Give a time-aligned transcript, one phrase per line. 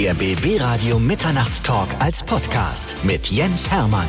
[0.00, 4.08] Der BB Radio Mitternachtstalk als Podcast mit Jens Hermann.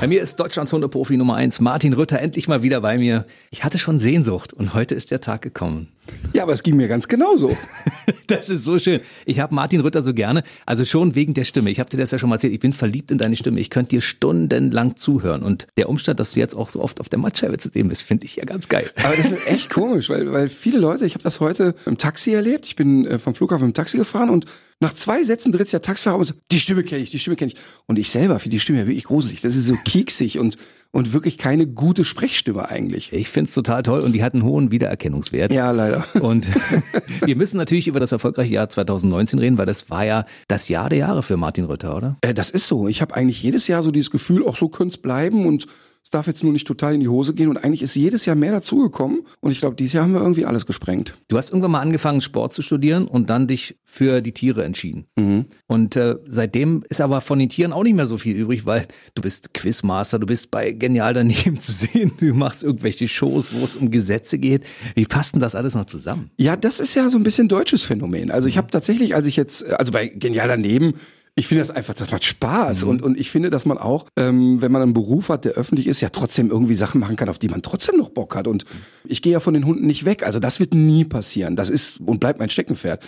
[0.00, 3.24] Bei mir ist Deutschlands Hundeprofi Nummer eins Martin Rütter endlich mal wieder bei mir.
[3.52, 5.92] Ich hatte schon Sehnsucht und heute ist der Tag gekommen.
[6.32, 7.56] Ja, aber es ging mir ganz genauso.
[8.26, 9.00] das ist so schön.
[9.26, 11.70] Ich habe Martin Rütter so gerne, also schon wegen der Stimme.
[11.70, 12.52] Ich habe dir das ja schon mal erzählt.
[12.52, 13.60] Ich bin verliebt in deine Stimme.
[13.60, 15.42] Ich könnte dir stundenlang zuhören.
[15.42, 18.02] Und der Umstand, dass du jetzt auch so oft auf der Mattscheibe zu sehen bist,
[18.02, 18.90] finde ich ja ganz geil.
[19.02, 22.32] Aber das ist echt komisch, weil, weil viele Leute, ich habe das heute im Taxi
[22.32, 22.66] erlebt.
[22.66, 24.46] Ich bin äh, vom Flughafen im Taxi gefahren und
[24.82, 27.18] nach zwei Sätzen dreht sich der Taxifahrer um und so, die Stimme kenne ich, die
[27.18, 27.58] Stimme kenne ich.
[27.86, 29.42] Und ich selber finde die Stimme ja wirklich gruselig.
[29.42, 30.56] Das ist so kieksig und,
[30.92, 33.12] und wirklich keine gute Sprechstimme eigentlich.
[33.12, 35.52] Ich finde es total toll und die hat einen hohen Wiedererkennungswert.
[35.52, 36.04] Ja, leider.
[36.20, 36.50] Und
[37.24, 40.88] wir müssen natürlich über das erfolgreiche Jahr 2019 reden, weil das war ja das Jahr
[40.88, 42.16] der Jahre für Martin Rütter, oder?
[42.22, 42.88] Äh, das ist so.
[42.88, 45.66] Ich habe eigentlich jedes Jahr so dieses Gefühl, auch so könnte es bleiben und
[46.02, 48.34] es darf jetzt nur nicht total in die Hose gehen und eigentlich ist jedes Jahr
[48.34, 51.14] mehr dazugekommen und ich glaube, dieses Jahr haben wir irgendwie alles gesprengt.
[51.28, 55.06] Du hast irgendwann mal angefangen, Sport zu studieren und dann dich für die Tiere entschieden.
[55.16, 55.46] Mhm.
[55.66, 58.88] Und äh, seitdem ist aber von den Tieren auch nicht mehr so viel übrig, weil
[59.14, 63.64] du bist Quizmaster, du bist bei Genial daneben zu sehen, du machst irgendwelche Shows, wo
[63.64, 64.64] es um Gesetze geht.
[64.94, 66.30] Wie passt denn das alles noch zusammen?
[66.38, 68.30] Ja, das ist ja so ein bisschen deutsches Phänomen.
[68.30, 70.94] Also ich habe tatsächlich, als ich jetzt, also bei Genial daneben,
[71.40, 72.84] ich finde das einfach, das macht Spaß.
[72.84, 72.90] Mhm.
[72.90, 75.86] Und, und ich finde, dass man auch, ähm, wenn man einen Beruf hat, der öffentlich
[75.86, 78.46] ist, ja trotzdem irgendwie Sachen machen kann, auf die man trotzdem noch Bock hat.
[78.46, 78.66] Und
[79.04, 80.22] ich gehe ja von den Hunden nicht weg.
[80.22, 81.56] Also das wird nie passieren.
[81.56, 83.02] Das ist und bleibt mein Steckenpferd.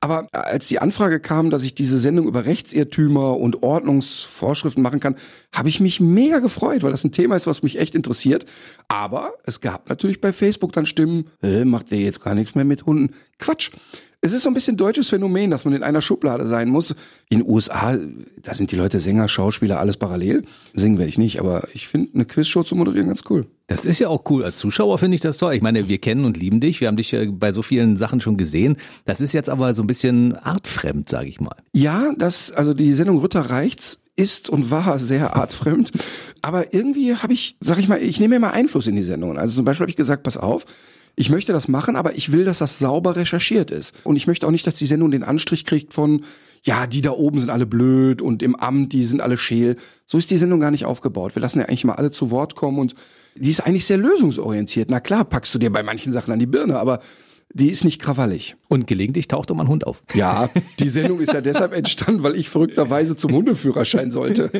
[0.00, 5.16] Aber als die Anfrage kam, dass ich diese Sendung über Rechtsirrtümer und Ordnungsvorschriften machen kann,
[5.52, 8.46] habe ich mich mega gefreut, weil das ein Thema ist, was mich echt interessiert.
[8.88, 12.64] Aber es gab natürlich bei Facebook dann Stimmen, äh, macht der jetzt gar nichts mehr
[12.64, 13.14] mit Hunden.
[13.38, 13.72] Quatsch.
[14.24, 16.94] Es ist so ein bisschen deutsches Phänomen, dass man in einer Schublade sein muss.
[17.28, 17.98] In den USA,
[18.40, 20.44] da sind die Leute Sänger, Schauspieler, alles parallel.
[20.72, 23.44] Singen werde ich nicht, aber ich finde eine Quizshow zu moderieren ganz cool.
[23.66, 24.42] Das ist ja auch cool.
[24.42, 25.52] Als Zuschauer finde ich das toll.
[25.52, 26.80] Ich meine, wir kennen und lieben dich.
[26.80, 28.78] Wir haben dich bei so vielen Sachen schon gesehen.
[29.04, 31.56] Das ist jetzt aber so ein bisschen artfremd, sage ich mal.
[31.74, 35.92] Ja, das, also die Sendung Ritter reicht's ist und war sehr artfremd.
[36.40, 39.36] Aber irgendwie habe ich, sag ich mal, ich nehme immer Einfluss in die Sendungen.
[39.36, 40.64] Also zum Beispiel habe ich gesagt, pass auf,
[41.16, 43.94] ich möchte das machen, aber ich will, dass das sauber recherchiert ist.
[44.04, 46.24] Und ich möchte auch nicht, dass die Sendung den Anstrich kriegt von,
[46.62, 49.76] ja, die da oben sind alle blöd und im Amt, die sind alle scheel.
[50.06, 51.36] So ist die Sendung gar nicht aufgebaut.
[51.36, 52.94] Wir lassen ja eigentlich mal alle zu Wort kommen und
[53.36, 54.90] die ist eigentlich sehr lösungsorientiert.
[54.90, 57.00] Na klar, packst du dir bei manchen Sachen an die Birne, aber
[57.54, 58.56] die ist nicht krawallig.
[58.68, 60.02] Und gelegentlich taucht auch mal ein Hund auf.
[60.12, 60.50] Ja,
[60.80, 64.50] die Sendung ist ja deshalb entstanden, weil ich verrückterweise zum Hundeführerschein sollte.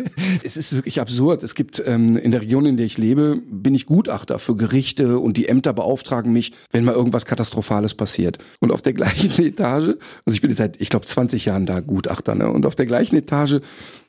[0.44, 1.42] Es ist wirklich absurd.
[1.42, 5.18] Es gibt ähm, in der Region, in der ich lebe, bin ich Gutachter für Gerichte
[5.18, 8.38] und die Ämter beauftragen mich, wenn mal irgendwas Katastrophales passiert.
[8.60, 11.80] Und auf der gleichen Etage, also ich bin jetzt seit, ich glaube, 20 Jahren da
[11.80, 12.48] Gutachter, ne?
[12.48, 13.56] Und auf der gleichen Etage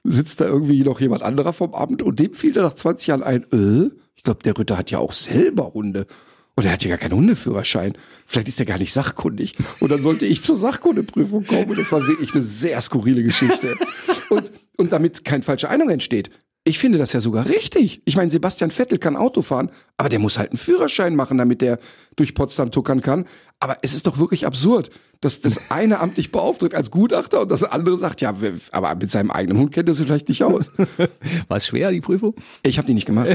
[0.04, 3.24] sitzt da irgendwie noch jemand anderer vom Amt und dem fiel da nach 20 Jahren
[3.24, 6.06] ein, äh, ich glaube, der Ritter hat ja auch selber Hunde.
[6.56, 7.98] Und er hat ja gar keinen Hundeführerschein.
[8.26, 9.56] Vielleicht ist er gar nicht sachkundig.
[9.82, 11.70] Und dann sollte ich zur Sachkundeprüfung kommen.
[11.70, 13.76] Und das war wirklich eine sehr skurrile Geschichte.
[14.30, 16.30] Und, und damit kein falscher Eindruck entsteht.
[16.68, 18.02] Ich finde das ja sogar richtig.
[18.06, 21.62] Ich meine, Sebastian Vettel kann Auto fahren, aber der muss halt einen Führerschein machen, damit
[21.62, 21.78] der
[22.16, 23.26] durch Potsdam tuckern kann.
[23.60, 24.90] Aber es ist doch wirklich absurd,
[25.22, 28.34] dass das eine Amt dich beauftragt als Gutachter und das andere sagt, ja,
[28.72, 30.72] aber mit seinem eigenen Hund kennt er sich vielleicht nicht aus.
[31.48, 32.34] War es schwer, die Prüfung?
[32.64, 33.30] Ich habe die nicht gemacht.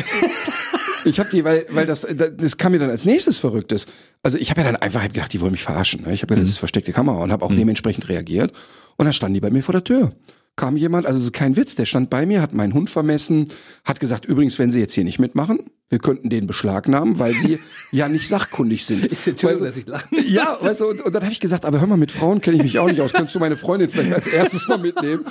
[1.04, 3.86] Ich habe die, weil, weil das, das kam mir dann als nächstes Verrücktes.
[4.24, 6.02] Also ich habe ja dann einfach hab gedacht, die wollen mich verarschen.
[6.02, 6.12] Ne?
[6.12, 6.42] Ich habe ja mhm.
[6.42, 7.56] das ist versteckte Kamera und habe auch mhm.
[7.56, 8.52] dementsprechend reagiert.
[8.96, 10.12] Und dann standen die bei mir vor der Tür
[10.56, 13.52] kam jemand, also es ist kein Witz, der stand bei mir, hat meinen Hund vermessen,
[13.84, 17.58] hat gesagt, übrigens, wenn Sie jetzt hier nicht mitmachen, wir könnten den beschlagnahmen, weil Sie
[17.90, 19.10] ja nicht sachkundig sind.
[19.26, 21.86] Entschuldigung, dass ich lachen Ja, weißt du, und, und dann habe ich gesagt, aber hör
[21.86, 24.26] mal, mit Frauen kenne ich mich auch nicht aus, könntest du meine Freundin vielleicht als
[24.28, 25.24] erstes mal mitnehmen?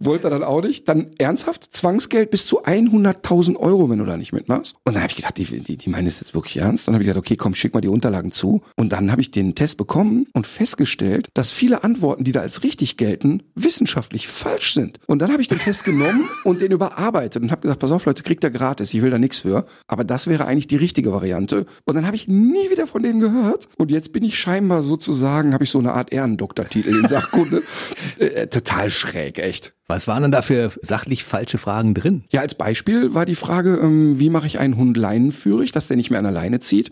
[0.00, 0.88] Wollte er dann auch nicht.
[0.88, 4.74] Dann ernsthaft, Zwangsgeld bis zu 100.000 Euro, wenn du da nicht mitmachst.
[4.84, 6.88] Und dann habe ich gedacht, die, die, die meinen es jetzt wirklich ernst.
[6.88, 8.62] Und dann habe ich gesagt, okay, komm, schick mal die Unterlagen zu.
[8.76, 12.64] Und dann habe ich den Test bekommen und festgestellt, dass viele Antworten, die da als
[12.64, 14.98] richtig gelten, wissenschaftlich falsch sind.
[15.06, 18.04] Und dann habe ich den Test genommen und den überarbeitet und habe gesagt, pass auf,
[18.04, 19.64] Leute, kriegt ihr gratis, ich will da nichts für.
[19.86, 21.66] Aber das wäre eigentlich die richtige Variante.
[21.84, 23.68] Und dann habe ich nie wieder von denen gehört.
[23.76, 27.62] Und jetzt bin ich scheinbar sozusagen, habe ich so eine Art Ehrendoktortitel in Sachkunde.
[28.18, 29.74] äh, äh total schräg, echt.
[29.86, 32.24] Was waren denn da für sachlich falsche Fragen drin?
[32.30, 35.96] Ja, als Beispiel war die Frage, ähm, wie mache ich einen Hund leinenführig, dass der
[35.96, 36.90] nicht mehr an der Leine zieht?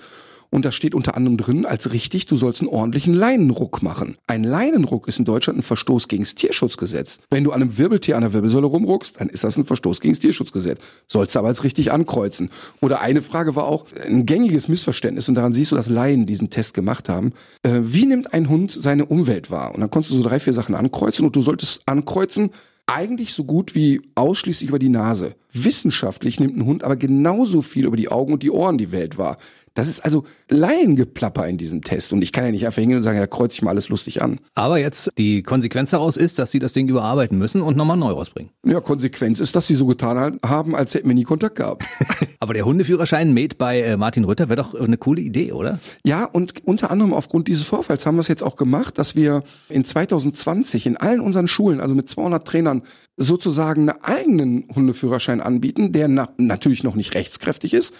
[0.53, 4.19] Und da steht unter anderem drin, als richtig, du sollst einen ordentlichen Leinenruck machen.
[4.27, 7.21] Ein Leinenruck ist in Deutschland ein Verstoß gegen das Tierschutzgesetz.
[7.31, 10.13] Wenn du an einem Wirbeltier an der Wirbelsäule rumruckst, dann ist das ein Verstoß gegen
[10.13, 10.79] das Tierschutzgesetz.
[11.09, 12.51] Sollst du aber als richtig ankreuzen.
[12.83, 16.51] Oder eine Frage war auch ein gängiges Missverständnis, und daran siehst du, dass Laien diesen
[16.51, 17.33] Test gemacht haben.
[17.63, 19.75] Äh, wie nimmt ein Hund seine Umwelt wahr?
[19.75, 22.51] Und dann konntest du so drei, vier Sachen ankreuzen und du solltest ankreuzen,
[22.87, 25.35] eigentlich so gut wie ausschließlich über die Nase.
[25.53, 29.19] Wissenschaftlich nimmt ein Hund aber genauso viel über die Augen und die Ohren die Welt
[29.19, 29.39] wahr.
[29.75, 32.13] Das ist also Laiengeplapper in diesem Test.
[32.13, 34.23] Und ich kann ja nicht einfach hingehen und sagen, ja, kreuz ich mal alles lustig
[34.23, 34.41] an.
[34.55, 38.11] Aber jetzt die Konsequenz daraus ist, dass sie das Ding überarbeiten müssen und nochmal neu
[38.13, 38.53] rausbringen.
[38.65, 41.85] Ja, Konsequenz ist, dass sie so getan haben, als hätten wir nie Kontakt gehabt.
[42.41, 45.79] Aber der Hundeführerschein made bei äh, Martin Rütter wäre doch eine coole Idee, oder?
[46.05, 49.43] Ja, und unter anderem aufgrund dieses Vorfalls haben wir es jetzt auch gemacht, dass wir
[49.69, 52.83] in 2020 in allen unseren Schulen, also mit 200 Trainern,
[53.17, 57.95] sozusagen einen eigenen Hundeführerschein anbieten, der na natürlich noch nicht rechtskräftig ist,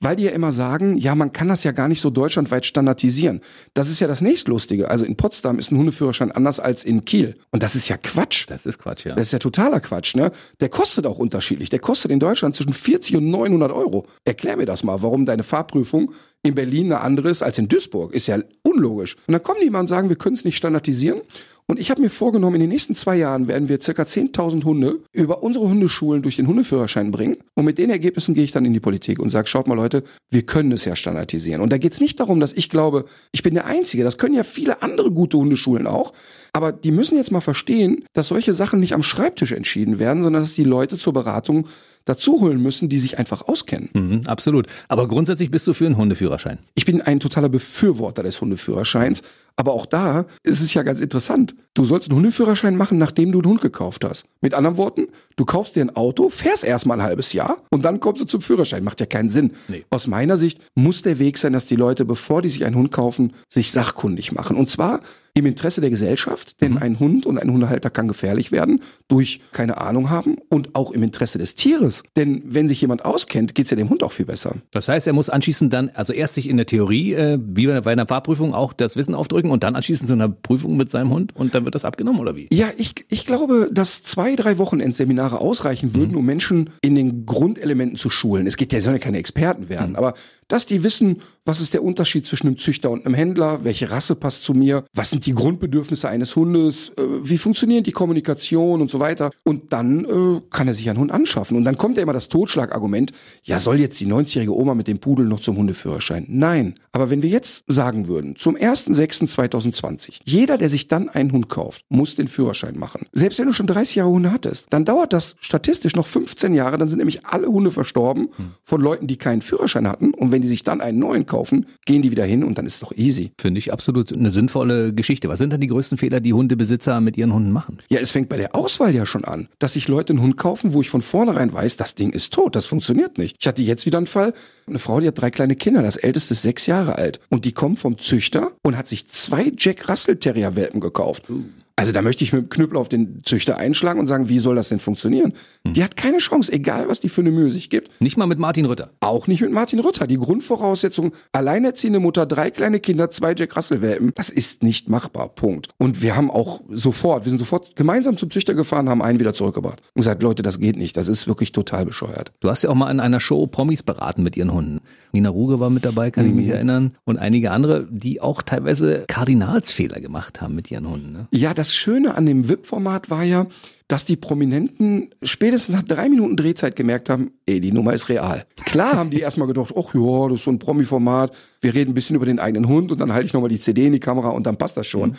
[0.00, 3.40] weil die ja immer sagen, ja, man kann das ja gar nicht so deutschlandweit standardisieren.
[3.74, 4.90] Das ist ja das nächstlustige.
[4.90, 7.34] Also in Potsdam ist ein Hundeführerschein anders als in Kiel.
[7.50, 8.44] Und das ist ja Quatsch.
[8.48, 9.14] Das ist Quatsch, ja.
[9.14, 10.32] Das ist ja totaler Quatsch, ne?
[10.60, 11.70] Der kostet auch unterschiedlich.
[11.70, 14.06] Der kostet in Deutschland zwischen 40 und 900 Euro.
[14.24, 18.12] Erklär mir das mal, warum deine Fahrprüfung in Berlin eine andere ist als in Duisburg.
[18.12, 19.16] Ist ja unlogisch.
[19.26, 21.22] Und dann kommen die mal und sagen, wir können es nicht standardisieren.
[21.68, 25.00] Und ich habe mir vorgenommen, in den nächsten zwei Jahren werden wir circa 10.000 Hunde
[25.12, 27.38] über unsere Hundeschulen durch den Hundeführerschein bringen.
[27.54, 30.04] Und mit den Ergebnissen gehe ich dann in die Politik und sage, schaut mal Leute,
[30.30, 31.60] wir können es ja standardisieren.
[31.60, 34.04] Und da geht es nicht darum, dass ich glaube, ich bin der Einzige.
[34.04, 36.12] Das können ja viele andere gute Hundeschulen auch.
[36.52, 40.42] Aber die müssen jetzt mal verstehen, dass solche Sachen nicht am Schreibtisch entschieden werden, sondern
[40.42, 41.66] dass die Leute zur Beratung
[42.06, 43.90] dazu holen müssen, die sich einfach auskennen.
[43.92, 44.66] Mhm, absolut.
[44.88, 46.58] Aber grundsätzlich bist du für einen Hundeführerschein.
[46.74, 49.22] Ich bin ein totaler Befürworter des Hundeführerscheins.
[49.56, 51.54] Aber auch da ist es ja ganz interessant.
[51.76, 54.24] Du sollst einen Hundeführerschein machen, nachdem du einen Hund gekauft hast.
[54.40, 58.00] Mit anderen Worten, du kaufst dir ein Auto, fährst erstmal ein halbes Jahr und dann
[58.00, 58.82] kommst du zum Führerschein.
[58.82, 59.50] Macht ja keinen Sinn.
[59.68, 59.84] Nee.
[59.90, 62.92] Aus meiner Sicht muss der Weg sein, dass die Leute, bevor die sich einen Hund
[62.92, 64.56] kaufen, sich sachkundig machen.
[64.56, 65.00] Und zwar
[65.36, 66.78] im Interesse der Gesellschaft, denn mhm.
[66.78, 71.02] ein Hund und ein Hundehalter kann gefährlich werden durch keine Ahnung haben und auch im
[71.02, 72.02] Interesse des Tieres.
[72.16, 74.54] Denn wenn sich jemand auskennt, geht es ja dem Hund auch viel besser.
[74.70, 77.92] Das heißt, er muss anschließend dann, also erst sich in der Theorie, äh, wie bei
[77.92, 81.36] einer Fahrprüfung, auch das Wissen aufdrücken und dann anschließend zu einer Prüfung mit seinem Hund
[81.36, 82.48] und dann wird das abgenommen oder wie?
[82.52, 86.18] Ja, ich, ich glaube, dass zwei, drei Wochenendseminare ausreichen würden, mhm.
[86.18, 88.46] um Menschen in den Grundelementen zu schulen.
[88.46, 89.96] Es geht ja, sollen ja keine Experten werden, mhm.
[89.96, 90.14] aber
[90.48, 94.16] dass die wissen, was ist der Unterschied zwischen einem Züchter und einem Händler, welche Rasse
[94.16, 98.90] passt zu mir, was sind die Grundbedürfnisse eines Hundes, äh, wie funktioniert die Kommunikation und
[98.90, 99.30] so weiter.
[99.44, 101.56] Und dann äh, kann er sich einen Hund anschaffen.
[101.56, 103.12] Und dann kommt ja immer das Totschlagargument,
[103.44, 106.26] ja, soll jetzt die 90-jährige Oma mit dem Pudel noch zum Hundeführerschein?
[106.28, 106.74] Nein.
[106.90, 111.82] Aber wenn wir jetzt sagen würden, zum 1.6.2020, jeder, der sich dann einen Hund kauft,
[111.88, 113.06] muss den Führerschein machen.
[113.12, 116.76] Selbst wenn du schon 30 Jahre Hunde hattest, dann dauert das statistisch noch 15 Jahre,
[116.76, 118.30] dann sind nämlich alle Hunde verstorben
[118.64, 120.12] von Leuten, die keinen Führerschein hatten.
[120.12, 121.35] Und wenn die sich dann einen neuen kaufen,
[121.84, 123.32] gehen die wieder hin und dann ist es doch easy.
[123.38, 125.28] Finde ich absolut eine sinnvolle Geschichte.
[125.28, 127.78] Was sind denn die größten Fehler, die Hundebesitzer mit ihren Hunden machen?
[127.88, 130.72] Ja, es fängt bei der Auswahl ja schon an, dass sich Leute einen Hund kaufen,
[130.72, 133.36] wo ich von vornherein weiß, das Ding ist tot, das funktioniert nicht.
[133.40, 134.34] Ich hatte jetzt wieder einen Fall,
[134.66, 137.52] eine Frau, die hat drei kleine Kinder, das älteste ist sechs Jahre alt und die
[137.52, 141.28] kommt vom Züchter und hat sich zwei Jack Russell Terrier Welpen gekauft.
[141.28, 141.42] Uh.
[141.78, 144.56] Also da möchte ich mit dem Knüppel auf den Züchter einschlagen und sagen, wie soll
[144.56, 145.34] das denn funktionieren?
[145.66, 145.74] Hm.
[145.74, 148.00] Die hat keine Chance, egal was die für eine Mühe sich gibt.
[148.00, 148.92] Nicht mal mit Martin Rütter.
[149.00, 150.06] Auch nicht mit Martin Rütter.
[150.06, 155.28] Die Grundvoraussetzung, alleinerziehende Mutter, drei kleine Kinder, zwei Jack Russell Welpen, das ist nicht machbar.
[155.28, 155.68] Punkt.
[155.76, 159.34] Und wir haben auch sofort, wir sind sofort gemeinsam zum Züchter gefahren, haben einen wieder
[159.34, 160.96] zurückgebracht und gesagt, Leute, das geht nicht.
[160.96, 162.32] Das ist wirklich total bescheuert.
[162.40, 164.80] Du hast ja auch mal in einer Show Promis beraten mit ihren Hunden.
[165.12, 166.30] Nina Ruge war mit dabei, kann mhm.
[166.30, 166.94] ich mich erinnern.
[167.04, 171.12] Und einige andere, die auch teilweise Kardinalsfehler gemacht haben mit ihren Hunden.
[171.12, 171.28] Ne?
[171.32, 173.46] Ja, das Schöne an dem VIP-Format war ja,
[173.88, 178.44] dass die Prominenten spätestens nach drei Minuten Drehzeit gemerkt haben, ey, die Nummer ist real.
[178.64, 181.94] Klar haben die erstmal gedacht, ach ja, das ist so ein Promi-Format, wir reden ein
[181.94, 184.30] bisschen über den eigenen Hund und dann halte ich nochmal die CD in die Kamera
[184.30, 185.10] und dann passt das schon.
[185.10, 185.16] Mhm.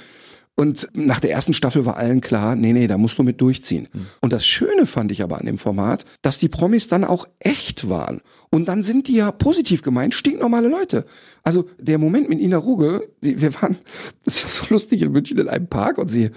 [0.60, 3.88] Und nach der ersten Staffel war allen klar, nee, nee, da musst du mit durchziehen.
[3.94, 4.08] Mhm.
[4.22, 7.90] Und das Schöne fand ich aber an dem Format, dass die Promis dann auch echt
[7.90, 8.22] waren.
[8.50, 11.06] Und dann sind die ja positiv gemeint, stinknormale Leute.
[11.44, 13.78] Also der Moment mit Ina Ruge, wir waren,
[14.26, 16.32] das war so lustig in München in einem Park und sie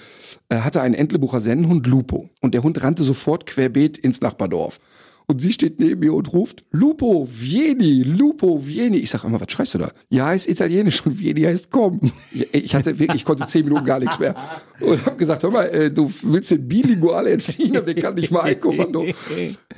[0.51, 2.29] äh, hatte einen Entlebucher Sennenhund Lupo.
[2.43, 4.81] Und der Hund rannte sofort querbeet ins Nachbardorf.
[5.31, 8.97] Und sie steht neben mir und ruft, Lupo, Vieni, Lupo, Vieni.
[8.97, 9.93] Ich sag immer, was schreist du da?
[10.09, 12.01] Ja, ist italienisch und Vieni heißt komm.
[12.51, 14.35] Ich hatte wirklich, ich konnte zehn Minuten gar nichts mehr.
[14.81, 18.33] Und habe gesagt, hör mal, äh, du willst den bilingual erziehen, aber den kann nicht
[18.33, 19.07] mal ein Kommando.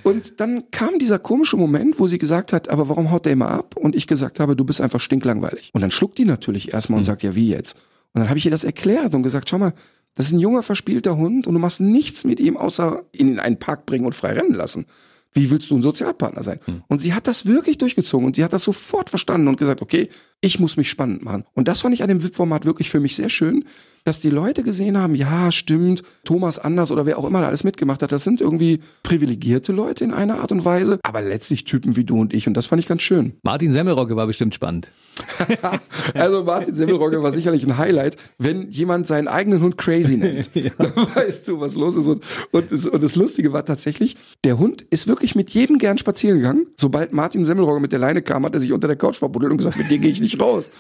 [0.05, 3.51] Und dann kam dieser komische Moment, wo sie gesagt hat, aber warum haut der immer
[3.51, 3.77] ab?
[3.77, 5.69] Und ich gesagt habe, du bist einfach stinklangweilig.
[5.75, 7.09] Und dann schluckt die natürlich erstmal und mhm.
[7.09, 7.75] sagt, ja, wie jetzt?
[8.15, 9.75] Und dann habe ich ihr das erklärt und gesagt, schau mal,
[10.15, 13.39] das ist ein junger, verspielter Hund und du machst nichts mit ihm, außer ihn in
[13.39, 14.87] einen Park bringen und frei rennen lassen.
[15.35, 16.61] Wie willst du ein Sozialpartner sein?
[16.65, 16.83] Hm.
[16.89, 20.09] Und sie hat das wirklich durchgezogen und sie hat das sofort verstanden und gesagt, okay,
[20.43, 21.45] ich muss mich spannend machen.
[21.55, 23.65] Und das fand ich an dem VIP-Format wirklich für mich sehr schön,
[24.05, 27.65] dass die Leute gesehen haben, ja, stimmt, Thomas Anders oder wer auch immer da alles
[27.65, 31.97] mitgemacht hat, das sind irgendwie privilegierte Leute in einer Art und Weise, aber letztlich Typen
[31.97, 33.35] wie du und ich und das fand ich ganz schön.
[33.43, 34.91] Martin Semmelrogge war bestimmt spannend.
[36.15, 38.17] also Martin Semmelrogge war sicherlich ein Highlight.
[38.39, 40.71] Wenn jemand seinen eigenen Hund crazy nennt, ja.
[40.79, 42.09] dann weißt du, was los ist.
[42.09, 45.99] Und, und, das, und das Lustige war tatsächlich, der Hund ist wirklich mit jedem gern
[45.99, 46.67] spazieren gegangen.
[46.77, 49.59] Sobald Martin Semmelrogge mit der Leine kam, hat er sich unter der Couch verbuddelt und
[49.59, 50.71] gesagt, mit dir gehe ich nicht raus.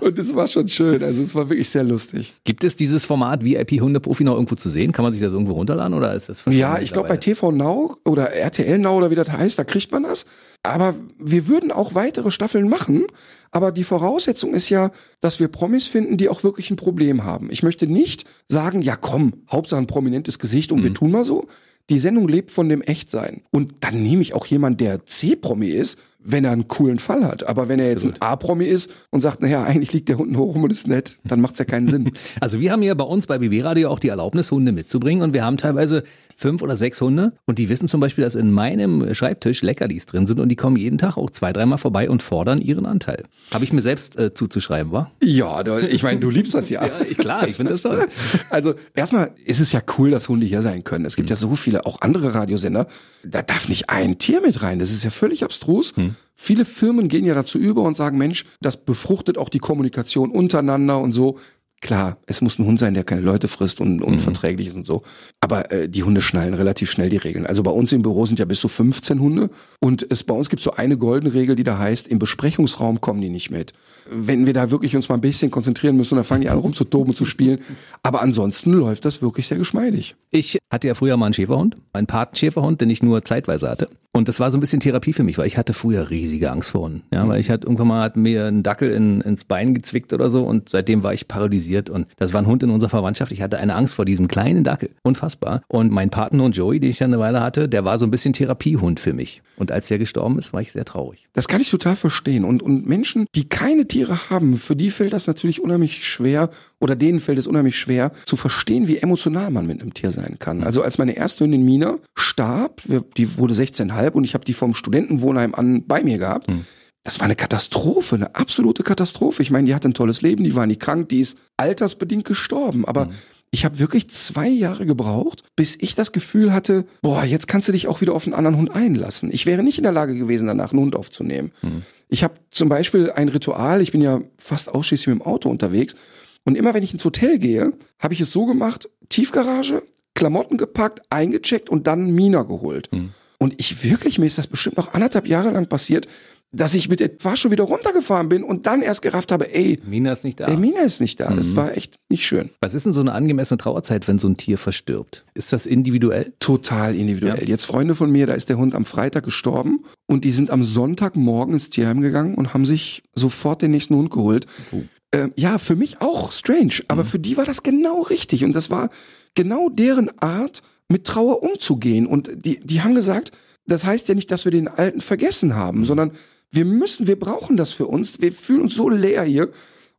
[0.00, 1.02] Und es war schon schön.
[1.02, 2.34] Also es war wirklich sehr lustig.
[2.44, 4.92] Gibt es dieses Format VIP Hundeprofi noch irgendwo zu sehen?
[4.92, 7.96] Kann man sich das irgendwo runterladen oder ist das Ja, ich glaube bei TV Now
[8.04, 10.26] oder RTL Now oder wie das heißt, da kriegt man das.
[10.62, 13.06] Aber wir würden auch weitere Staffeln machen.
[13.50, 17.50] Aber die Voraussetzung ist ja, dass wir Promis finden, die auch wirklich ein Problem haben.
[17.50, 20.84] Ich möchte nicht sagen, ja komm, Hauptsache ein prominentes Gesicht und mhm.
[20.84, 21.46] wir tun mal so.
[21.90, 23.42] Die Sendung lebt von dem Echtsein.
[23.50, 27.46] Und dann nehme ich auch jemanden, der C-Promi ist, wenn er einen coolen Fall hat.
[27.46, 30.46] Aber wenn er jetzt ein A-Promi ist und sagt, naja, eigentlich liegt der Hund nur
[30.46, 32.12] rum und ist nett, dann macht es ja keinen Sinn.
[32.40, 35.34] Also wir haben ja bei uns bei BW Radio auch die Erlaubnis, Hunde mitzubringen und
[35.34, 36.02] wir haben teilweise
[36.36, 40.26] fünf oder sechs Hunde und die wissen zum Beispiel, dass in meinem Schreibtisch Leckerlis drin
[40.26, 43.24] sind und die kommen jeden Tag auch zwei, dreimal vorbei und fordern ihren Anteil.
[43.52, 45.10] Habe ich mir selbst äh, zuzuschreiben, wa?
[45.22, 46.84] Ja, ich meine, du liebst das ja.
[47.08, 48.08] ja klar, ich finde das toll.
[48.50, 51.04] Also erstmal ist es ja cool, dass Hunde hier sein können.
[51.04, 51.32] Es gibt mhm.
[51.32, 52.86] ja so viele, auch andere Radiosender,
[53.24, 54.78] da darf nicht ein Tier mit rein.
[54.78, 55.96] Das ist ja völlig abstrus.
[55.96, 56.16] Mhm.
[56.34, 61.00] Viele Firmen gehen ja dazu über und sagen, Mensch, das befruchtet auch die Kommunikation untereinander
[61.00, 61.38] und so.
[61.84, 64.70] Klar, es muss ein Hund sein, der keine Leute frisst und unverträglich mhm.
[64.70, 65.02] ist und so.
[65.42, 67.44] Aber äh, die Hunde schnallen relativ schnell die Regeln.
[67.44, 69.50] Also bei uns im Büro sind ja bis zu 15 Hunde
[69.80, 73.20] und es bei uns gibt so eine goldene Regel, die da heißt, im Besprechungsraum kommen
[73.20, 73.74] die nicht mit.
[74.10, 77.10] Wenn wir da wirklich uns mal ein bisschen konzentrieren müssen, dann fangen die an rumzutoben
[77.10, 77.58] und zu spielen.
[78.02, 80.16] Aber ansonsten läuft das wirklich sehr geschmeidig.
[80.30, 83.88] Ich hatte ja früher mal einen Schäferhund, einen Patenschäferhund, den ich nur zeitweise hatte.
[84.16, 86.70] Und das war so ein bisschen Therapie für mich, weil ich hatte früher riesige Angst
[86.70, 87.02] vor Hunden.
[87.12, 90.30] Ja, weil ich hatte irgendwann mal hat mir ein Dackel in, ins Bein gezwickt oder
[90.30, 93.32] so und seitdem war ich paralysiert und das war ein Hund in unserer Verwandtschaft.
[93.32, 94.90] Ich hatte eine Angst vor diesem kleinen Dackel.
[95.02, 95.62] Unfassbar.
[95.66, 98.32] Und mein Partnerhund Joey, den ich ja eine Weile hatte, der war so ein bisschen
[98.32, 99.42] Therapiehund für mich.
[99.56, 101.26] Und als der gestorben ist, war ich sehr traurig.
[101.32, 102.44] Das kann ich total verstehen.
[102.44, 106.50] Und, und Menschen, die keine Tiere haben, für die fällt das natürlich unheimlich schwer
[106.84, 110.36] oder denen fällt es unheimlich schwer zu verstehen, wie emotional man mit einem Tier sein
[110.38, 110.62] kann.
[110.62, 112.80] Also als meine erste Hündin Mina starb,
[113.16, 116.48] die wurde 16,5 anderthalb und ich habe die vom Studentenwohnheim an bei mir gehabt.
[116.48, 116.64] Mhm.
[117.04, 119.42] Das war eine Katastrophe, eine absolute Katastrophe.
[119.42, 122.86] Ich meine, die hatte ein tolles Leben, die war nie krank, die ist altersbedingt gestorben.
[122.86, 123.12] Aber mhm.
[123.50, 127.72] ich habe wirklich zwei Jahre gebraucht, bis ich das Gefühl hatte, boah, jetzt kannst du
[127.72, 129.30] dich auch wieder auf einen anderen Hund einlassen.
[129.32, 131.52] Ich wäre nicht in der Lage gewesen, danach einen Hund aufzunehmen.
[131.60, 131.82] Mhm.
[132.08, 135.94] Ich habe zum Beispiel ein Ritual, ich bin ja fast ausschließlich mit dem Auto unterwegs.
[136.44, 139.82] Und immer wenn ich ins Hotel gehe, habe ich es so gemacht, Tiefgarage,
[140.14, 142.88] Klamotten gepackt, eingecheckt und dann Mina geholt.
[142.92, 143.10] Mhm.
[143.38, 146.06] Und ich wirklich, mir ist das bestimmt noch anderthalb Jahre lang passiert,
[146.54, 150.12] dass ich mit der Fahrstuhl wieder runtergefahren bin und dann erst gerafft habe, ey, Mina
[150.12, 150.46] ist nicht da.
[150.46, 151.30] Der Mina ist nicht da.
[151.30, 151.36] Mhm.
[151.36, 152.50] Das war echt nicht schön.
[152.60, 155.24] Was ist denn so eine angemessene Trauerzeit, wenn so ein Tier verstirbt?
[155.34, 156.32] Ist das individuell?
[156.38, 157.40] Total individuell.
[157.40, 157.48] Ja.
[157.48, 160.62] Jetzt Freunde von mir, da ist der Hund am Freitag gestorben und die sind am
[160.62, 164.46] Sonntagmorgen ins Tierheim gegangen und haben sich sofort den nächsten Hund geholt.
[164.72, 164.84] Uh.
[165.14, 167.08] Äh, ja, für mich auch strange, aber mhm.
[167.08, 168.88] für die war das genau richtig und das war
[169.34, 172.06] genau deren Art, mit Trauer umzugehen.
[172.06, 173.32] Und die, die haben gesagt,
[173.66, 175.84] das heißt ja nicht, dass wir den Alten vergessen haben, mhm.
[175.84, 176.12] sondern
[176.50, 178.20] wir müssen, wir brauchen das für uns.
[178.20, 179.50] Wir fühlen uns so leer hier.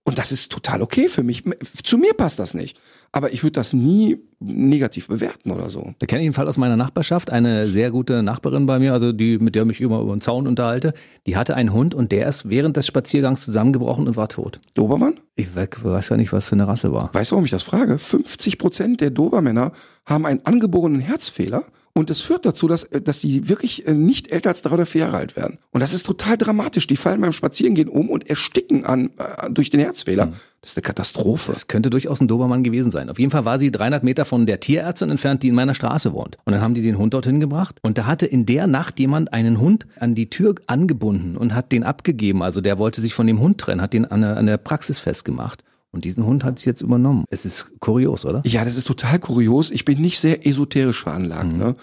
[0.03, 1.43] Und das ist total okay für mich.
[1.83, 2.77] Zu mir passt das nicht.
[3.15, 5.93] Aber ich würde das nie negativ bewerten oder so.
[5.99, 7.31] Da kenne ich einen Fall aus meiner Nachbarschaft.
[7.31, 10.19] Eine sehr gute Nachbarin bei mir, also die, mit der ich mich immer über den
[10.19, 10.93] Zaun unterhalte,
[11.25, 14.59] die hatte einen Hund und der ist während des Spaziergangs zusammengebrochen und war tot.
[14.73, 15.21] Dobermann?
[15.35, 17.09] Ich weiß ja nicht, was für eine Rasse war.
[17.13, 17.97] Weißt du, warum ich das frage?
[17.97, 19.71] 50 Prozent der Dobermänner
[20.05, 21.63] haben einen angeborenen Herzfehler
[21.97, 24.85] und das führt dazu, dass, äh, dass die wirklich äh, nicht älter als drei oder
[24.85, 25.59] vier Jahre alt werden.
[25.71, 26.87] Und das ist total dramatisch.
[26.87, 30.25] Die fallen beim Spazierengehen um und ersticken an, äh, durch den Herzfehler.
[30.25, 30.33] Mhm.
[30.59, 31.53] Das ist eine Katastrophe.
[31.53, 33.09] Das könnte durchaus ein Dobermann gewesen sein.
[33.09, 36.11] Auf jeden Fall war sie 300 Meter von der Tierärztin entfernt, die in meiner Straße
[36.11, 36.37] wohnt.
[36.43, 37.79] Und dann haben die den Hund dorthin gebracht.
[37.81, 41.71] Und da hatte in der Nacht jemand einen Hund an die Tür angebunden und hat
[41.71, 42.43] den abgegeben.
[42.43, 44.99] Also der wollte sich von dem Hund trennen, hat den an der, an der Praxis
[44.99, 45.63] festgemacht.
[45.95, 47.23] Und diesen Hund hat sie jetzt übernommen.
[47.29, 48.41] Es ist kurios, oder?
[48.45, 49.71] Ja, das ist total kurios.
[49.71, 51.53] Ich bin nicht sehr esoterisch veranlagt.
[51.53, 51.57] Mhm.
[51.57, 51.75] Ne?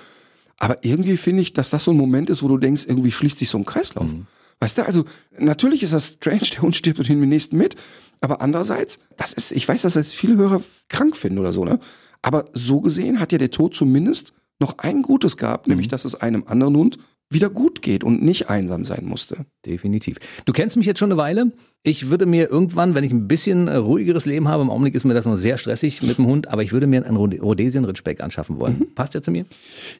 [0.58, 3.38] Aber irgendwie finde ich, dass das so ein Moment ist, wo du denkst, irgendwie schließt
[3.38, 4.12] sich so ein Kreislauf.
[4.12, 4.26] Mhm.
[4.60, 5.06] Weißt du, also
[5.38, 7.74] natürlich ist das strange, der Hund stirbt und den nächsten mit.
[8.20, 11.80] Aber andererseits, das ist, ich weiß, dass das viele Hörer krank finden oder so, ne?
[12.20, 15.72] Aber so gesehen hat ja der Tod zumindest noch ein Gutes gehabt, mhm.
[15.72, 16.98] nämlich dass es einem anderen Hund
[17.30, 19.46] wieder gut geht und nicht einsam sein musste.
[19.64, 20.18] Definitiv.
[20.44, 21.50] Du kennst mich jetzt schon eine Weile.
[21.84, 25.02] Ich würde mir irgendwann, wenn ich ein bisschen äh, ruhigeres Leben habe, im Augenblick ist
[25.02, 28.20] mir das noch sehr stressig mit dem Hund, aber ich würde mir einen Rhodesian Ridgeback
[28.20, 28.78] anschaffen wollen.
[28.78, 28.94] Mhm.
[28.94, 29.44] Passt der zu mir?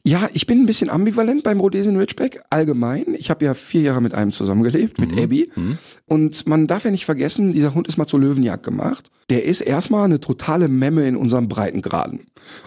[0.05, 3.17] Ja, ich bin ein bisschen ambivalent beim Rhodesian Ridgeback allgemein.
[3.19, 5.19] Ich habe ja vier Jahre mit einem zusammengelebt, mit mhm.
[5.19, 5.51] Abby.
[5.57, 5.79] Mhm.
[6.07, 9.11] Und man darf ja nicht vergessen, dieser Hund ist mal zur Löwenjagd gemacht.
[9.29, 12.21] Der ist erstmal eine totale Memme in unserem Breitengraden.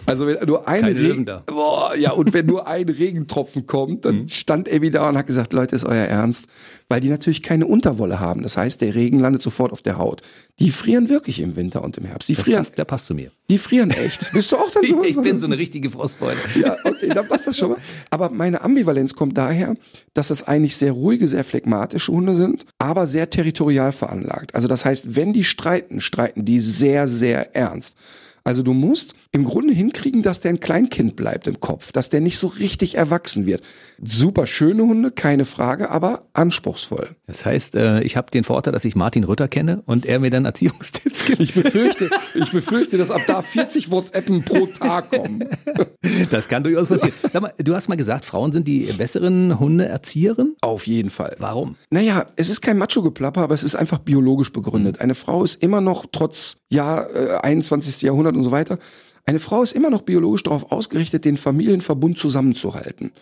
[0.04, 4.28] Also wenn nur ein Regen, boah, ja, und wenn nur ein Regentropfen kommt, dann mhm.
[4.28, 6.46] stand Abby da und hat gesagt, Leute, ist euer Ernst?
[6.88, 8.42] Weil die natürlich keine Unterwolle haben.
[8.42, 10.22] Das heißt, der Regen landet sofort auf der Haut.
[10.58, 12.28] Die frieren wirklich im Winter und im Herbst.
[12.28, 12.58] Die das frieren.
[12.58, 13.30] Passt, der passt zu mir.
[13.50, 14.32] Die frieren echt.
[14.32, 15.02] Bist du auch dann so?
[15.02, 16.36] ich, ich bin so eine richtige Frostbeule.
[16.60, 17.78] Ja, okay, dann passt das schon mal.
[18.10, 19.76] Aber meine Ambivalenz kommt daher,
[20.14, 24.54] dass es eigentlich sehr ruhige, sehr phlegmatische Hunde sind, aber sehr territorial veranlagt.
[24.54, 27.96] Also das heißt, wenn die streiten, streiten die sehr, sehr ernst.
[28.44, 32.22] Also du musst im Grunde hinkriegen, dass der ein Kleinkind bleibt im Kopf, dass der
[32.22, 33.62] nicht so richtig erwachsen wird.
[34.02, 37.10] Super schöne Hunde, keine Frage, aber anspruchsvoll.
[37.26, 40.30] Das heißt, äh, ich habe den Vorteil, dass ich Martin Rütter kenne und er mir
[40.30, 41.40] dann Erziehungstipps gibt.
[41.40, 45.44] Ich befürchte, ich befürchte, dass ab da 40 WhatsAppen pro Tag kommen.
[46.30, 47.14] Das kann durchaus passieren.
[47.32, 50.56] Mal, du hast mal gesagt, Frauen sind die besseren Hundeerzieherinnen?
[50.60, 51.36] Auf jeden Fall.
[51.38, 51.76] Warum?
[51.90, 55.00] Naja, es ist kein Macho-Geplapper, aber es ist einfach biologisch begründet.
[55.00, 57.06] Eine Frau ist immer noch trotz ja
[57.42, 58.02] 21.
[58.02, 58.78] Äh, Jahrhundert und so weiter
[59.26, 63.12] eine Frau ist immer noch biologisch darauf ausgerichtet, den Familienverbund zusammenzuhalten.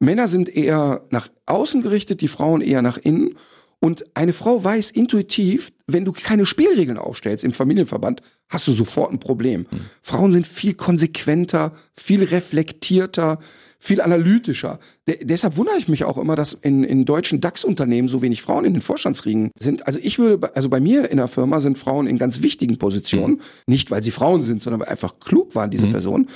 [0.00, 3.36] Männer sind eher nach außen gerichtet, die Frauen eher nach innen.
[3.78, 9.12] Und eine Frau weiß intuitiv, wenn du keine Spielregeln aufstellst im Familienverband, hast du sofort
[9.12, 9.66] ein Problem.
[9.70, 9.80] Mhm.
[10.02, 13.38] Frauen sind viel konsequenter, viel reflektierter,
[13.84, 14.78] viel analytischer.
[15.06, 18.64] De deshalb wundere ich mich auch immer, dass in, in deutschen DAX-Unternehmen so wenig Frauen
[18.64, 19.86] in den Vorstandsriegen sind.
[19.86, 23.34] Also ich würde, also bei mir in der Firma sind Frauen in ganz wichtigen Positionen.
[23.34, 23.40] Mhm.
[23.66, 25.90] Nicht, weil sie Frauen sind, sondern weil einfach klug waren, diese mhm.
[25.90, 26.28] Personen.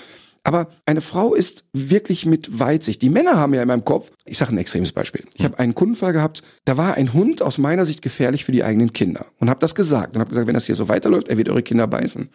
[0.44, 3.00] Aber eine Frau ist wirklich mit Weitsicht.
[3.00, 5.24] Die Männer haben ja in meinem Kopf, ich sage ein extremes Beispiel.
[5.34, 8.62] Ich habe einen Kundenfall gehabt, da war ein Hund aus meiner Sicht gefährlich für die
[8.62, 9.24] eigenen Kinder.
[9.38, 10.14] Und habe das gesagt.
[10.14, 12.28] Und habe gesagt, wenn das hier so weiterläuft, er wird eure Kinder beißen.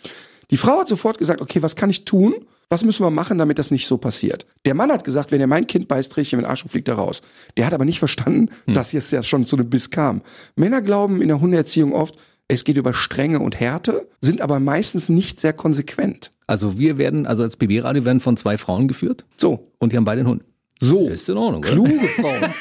[0.52, 2.34] Die Frau hat sofort gesagt, okay, was kann ich tun?
[2.70, 4.46] Was müssen wir machen, damit das nicht so passiert?
[4.66, 6.70] Der Mann hat gesagt, wenn er mein Kind beißt, drehe ich ihm den Arsch und
[6.70, 7.22] fliegt er raus.
[7.56, 8.74] Der hat aber nicht verstanden, hm.
[8.74, 10.22] dass jetzt ja schon zu einem Biss kam.
[10.56, 12.16] Männer glauben in der Hundeerziehung oft,
[12.48, 16.32] es geht über Strenge und Härte, sind aber meistens nicht sehr konsequent.
[16.46, 19.26] Also wir werden, also als BB-Radio werden von zwei Frauen geführt.
[19.38, 19.72] So.
[19.80, 20.44] Und die haben beide einen Hund.
[20.80, 21.08] So.
[21.08, 21.62] Ist in Ordnung.
[21.62, 22.54] Kluge Frauen.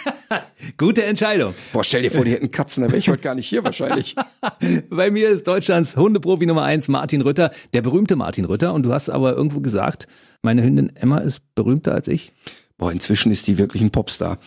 [0.78, 1.54] Gute Entscheidung.
[1.73, 4.14] Boah, stell dir vor, die hätten Katzen, da wäre ich heute gar nicht hier wahrscheinlich.
[4.90, 8.75] Bei mir ist Deutschlands Hundeprofi Nummer eins Martin Rütter, der berühmte Martin Rütter.
[8.75, 10.07] Und du hast aber irgendwo gesagt,
[10.42, 12.33] meine Hündin Emma ist berühmter als ich.
[12.78, 14.38] Boah, inzwischen ist die wirklich ein Popstar.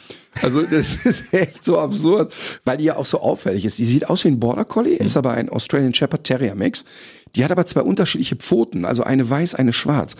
[0.41, 2.33] Also das ist echt so absurd,
[2.65, 3.77] weil die ja auch so auffällig ist.
[3.77, 6.85] Die sieht aus wie ein Border Collie, ist aber ein Australian Shepherd Terrier Mix.
[7.35, 10.15] Die hat aber zwei unterschiedliche Pfoten, also eine weiß, eine schwarz.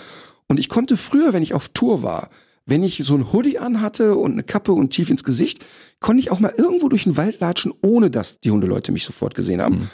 [0.47, 2.29] Und ich konnte früher, wenn ich auf Tour war,
[2.65, 5.63] wenn ich so ein Hoodie anhatte und eine Kappe und tief ins Gesicht,
[5.99, 9.35] konnte ich auch mal irgendwo durch den Wald latschen, ohne dass die Hundeleute mich sofort
[9.35, 9.75] gesehen haben.
[9.75, 9.89] Mhm.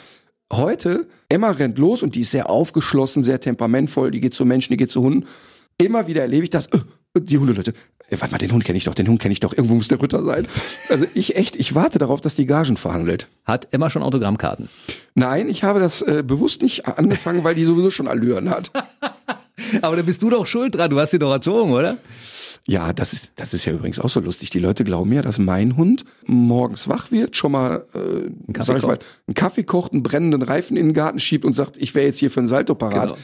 [0.52, 4.72] Heute, Emma rennt los und die ist sehr aufgeschlossen, sehr temperamentvoll, die geht zu Menschen,
[4.72, 5.26] die geht zu Hunden.
[5.78, 6.78] Immer wieder erlebe ich das, äh,
[7.18, 7.72] die Hundeleute,
[8.08, 9.88] äh, warte mal, den Hund kenne ich doch, den Hund kenne ich doch, irgendwo muss
[9.88, 10.46] der Ritter sein.
[10.90, 13.28] Also ich echt, ich warte darauf, dass die Gagen verhandelt.
[13.44, 14.68] Hat Emma schon Autogrammkarten?
[15.14, 18.70] Nein, ich habe das äh, bewusst nicht angefangen, weil die sowieso schon Allüren hat.
[19.82, 21.96] Aber da bist du doch schuld dran, du hast sie doch erzogen, oder?
[22.66, 24.50] Ja, das ist, das ist ja übrigens auch so lustig.
[24.50, 28.76] Die Leute glauben ja, dass mein Hund morgens wach wird, schon mal, äh, einen, Kaffee
[28.76, 31.94] ich mal, einen Kaffee kocht, einen brennenden Reifen in den Garten schiebt und sagt, ich
[31.94, 33.08] wäre jetzt hier für ein Salto parat.
[33.10, 33.20] Genau.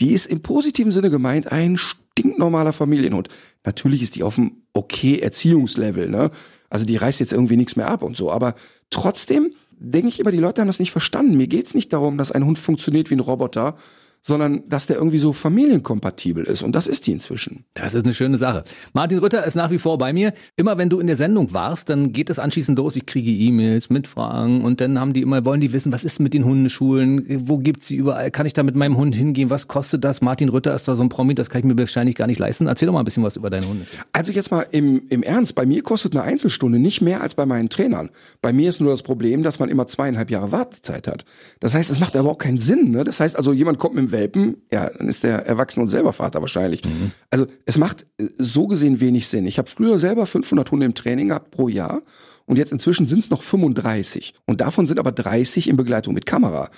[0.00, 3.28] Die ist im positiven Sinne gemeint ein stinknormaler Familienhund.
[3.64, 6.30] Natürlich ist die auf einem okay Erziehungslevel, ne?
[6.68, 8.30] Also die reißt jetzt irgendwie nichts mehr ab und so.
[8.30, 8.54] Aber
[8.90, 11.36] trotzdem denke ich immer, die Leute haben das nicht verstanden.
[11.36, 13.74] Mir geht's nicht darum, dass ein Hund funktioniert wie ein Roboter,
[14.22, 16.62] sondern dass der irgendwie so familienkompatibel ist.
[16.62, 17.64] Und das ist die inzwischen.
[17.74, 18.64] Das ist eine schöne Sache.
[18.92, 20.32] Martin Rütter ist nach wie vor bei mir.
[20.56, 22.96] Immer wenn du in der Sendung warst, dann geht es anschließend los.
[22.96, 26.20] Ich kriege E-Mails mit Fragen und dann haben die immer, wollen die wissen, was ist
[26.20, 27.48] mit den Hundeschulen?
[27.48, 28.30] Wo gibt's sie überall?
[28.30, 29.50] Kann ich da mit meinem Hund hingehen?
[29.50, 30.20] Was kostet das?
[30.20, 32.66] Martin Rütter ist da so ein Promi, das kann ich mir wahrscheinlich gar nicht leisten.
[32.66, 33.86] Erzähl doch mal ein bisschen was über deinen Hund.
[34.12, 37.46] Also jetzt mal im, im Ernst, bei mir kostet eine Einzelstunde nicht mehr als bei
[37.46, 38.10] meinen Trainern.
[38.42, 41.24] Bei mir ist nur das Problem, dass man immer zweieinhalb Jahre Wartezeit hat.
[41.60, 42.90] Das heißt, es macht aber auch keinen Sinn.
[42.90, 43.04] Ne?
[43.04, 46.12] Das heißt also, jemand kommt mit dem Welpen, ja, dann ist der erwachsen und selber
[46.12, 46.84] Vater wahrscheinlich.
[46.84, 47.12] Mhm.
[47.30, 49.46] Also es macht äh, so gesehen wenig Sinn.
[49.46, 52.02] Ich habe früher selber 500 Hunde im Training gehabt pro Jahr
[52.46, 56.26] und jetzt inzwischen sind es noch 35 und davon sind aber 30 in Begleitung mit
[56.26, 56.70] Kamera.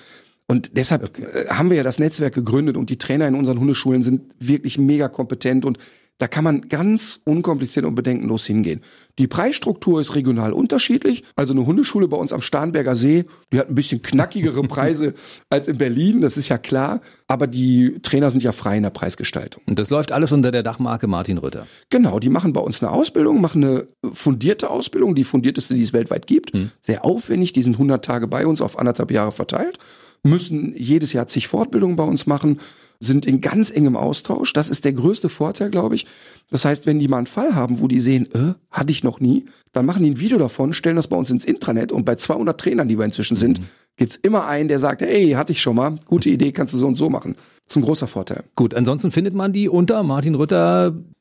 [0.46, 1.22] Und deshalb okay.
[1.22, 4.78] Äh, haben wir ja das Netzwerk gegründet und die Trainer in unseren Hundeschulen sind wirklich
[4.78, 5.78] mega kompetent und
[6.22, 8.82] Da kann man ganz unkompliziert und bedenkenlos hingehen.
[9.18, 11.24] Die Preisstruktur ist regional unterschiedlich.
[11.34, 15.14] Also eine Hundeschule bei uns am Starnberger See, die hat ein bisschen knackigere Preise
[15.50, 17.00] als in Berlin, das ist ja klar.
[17.26, 19.64] Aber die Trainer sind ja frei in der Preisgestaltung.
[19.66, 21.66] Und das läuft alles unter der Dachmarke Martin Rütter.
[21.90, 25.92] Genau, die machen bei uns eine Ausbildung, machen eine fundierte Ausbildung, die fundierteste, die es
[25.92, 26.52] weltweit gibt.
[26.52, 26.70] Hm.
[26.80, 29.80] Sehr aufwendig, die sind 100 Tage bei uns auf anderthalb Jahre verteilt,
[30.22, 32.60] müssen jedes Jahr zig Fortbildungen bei uns machen
[33.02, 34.52] sind in ganz engem Austausch.
[34.52, 36.06] Das ist der größte Vorteil, glaube ich.
[36.50, 39.20] Das heißt, wenn die mal einen Fall haben, wo die sehen, äh, hatte ich noch
[39.20, 42.14] nie, dann machen die ein Video davon, stellen das bei uns ins Intranet und bei
[42.14, 43.64] 200 Trainern, die wir inzwischen sind, mhm.
[43.96, 46.86] gibt's immer einen, der sagt, hey, hatte ich schon mal, gute Idee, kannst du so
[46.86, 47.34] und so machen.
[47.34, 48.44] Das ist ein großer Vorteil.
[48.54, 50.02] Gut, ansonsten findet man die unter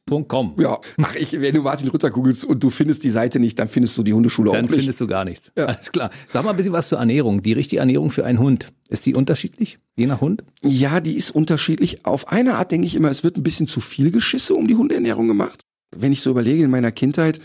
[0.10, 0.56] martinrütter.com.
[0.58, 3.68] Ja, ach, ich, wenn du Martin Rütter googelst und du findest die Seite nicht, dann
[3.68, 4.72] findest du die Hundeschule dann auch nicht.
[4.72, 5.52] Dann findest du gar nichts.
[5.58, 5.66] Ja.
[5.66, 6.10] Alles klar.
[6.28, 7.42] Sag mal ein bisschen was zur Ernährung.
[7.42, 10.44] Die richtige Ernährung für einen Hund, ist die unterschiedlich, je nach Hund?
[10.64, 12.06] Ja, die ist unterschiedlich.
[12.06, 14.76] Auf eine Art denke ich immer, es wird ein bisschen zu viel Geschisse um die
[14.76, 15.66] Hundeernährung gemacht.
[15.96, 17.40] Wenn ich so überlege, in meiner Kindheit,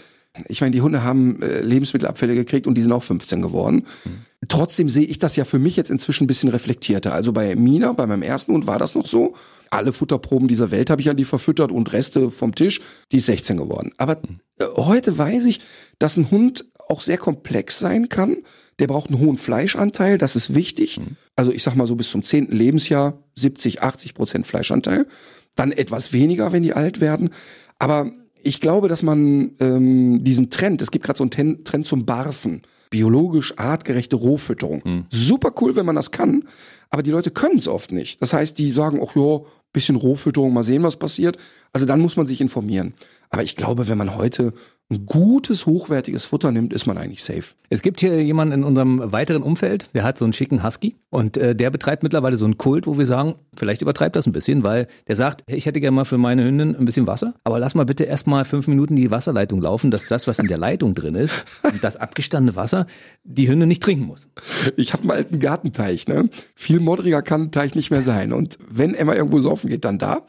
[0.49, 3.87] ich meine, die Hunde haben äh, Lebensmittelabfälle gekriegt und die sind auch 15 geworden.
[4.05, 4.11] Mhm.
[4.49, 7.12] Trotzdem sehe ich das ja für mich jetzt inzwischen ein bisschen reflektierter.
[7.12, 9.35] Also bei Mina, bei meinem ersten Hund war das noch so.
[9.70, 12.81] Alle Futterproben dieser Welt habe ich an die verfüttert und Reste vom Tisch,
[13.12, 13.92] die ist 16 geworden.
[13.96, 14.18] Aber
[14.59, 15.61] äh, heute weiß ich,
[15.99, 18.38] dass ein Hund auch sehr komplex sein kann.
[18.79, 20.99] Der braucht einen hohen Fleischanteil, das ist wichtig.
[20.99, 21.16] Mhm.
[21.35, 25.07] Also ich sag mal so bis zum zehnten Lebensjahr 70, 80 Prozent Fleischanteil.
[25.55, 27.31] Dann etwas weniger, wenn die alt werden.
[27.79, 28.12] Aber
[28.46, 32.62] ich glaube, dass man ähm, diesen Trend, es gibt gerade so einen Trend zum Barfen,
[32.90, 34.82] biologisch artgerechte Rohfütterung.
[34.85, 35.06] Hm.
[35.11, 36.44] Super cool, wenn man das kann,
[36.90, 38.22] aber die Leute können es oft nicht.
[38.22, 39.40] Das heißt, die sagen, ach ja,
[39.72, 41.37] bisschen Rohfütterung, mal sehen, was passiert.
[41.72, 42.94] Also dann muss man sich informieren.
[43.28, 44.54] Aber ich glaube, wenn man heute
[44.88, 47.55] ein gutes, hochwertiges Futter nimmt, ist man eigentlich safe.
[47.70, 51.37] Es gibt hier jemanden in unserem weiteren Umfeld, der hat so einen schicken Husky und
[51.37, 54.62] äh, der betreibt mittlerweile so einen Kult, wo wir sagen, vielleicht übertreibt das ein bisschen,
[54.62, 57.59] weil der sagt, hey, ich hätte gerne mal für meine Hündin ein bisschen Wasser, aber
[57.59, 60.59] lass mal bitte erst mal fünf Minuten die Wasserleitung laufen, dass das, was in der
[60.59, 61.46] Leitung drin ist,
[61.83, 62.87] das abgestandene Wasser,
[63.25, 64.29] die Hündin nicht trinken muss.
[64.77, 66.31] Ich habe einen alten Gartenteich, ne?
[66.55, 69.99] Viel modriger kann ein Teich nicht mehr sein und wenn Emma irgendwo saufen geht, dann
[69.99, 70.22] da.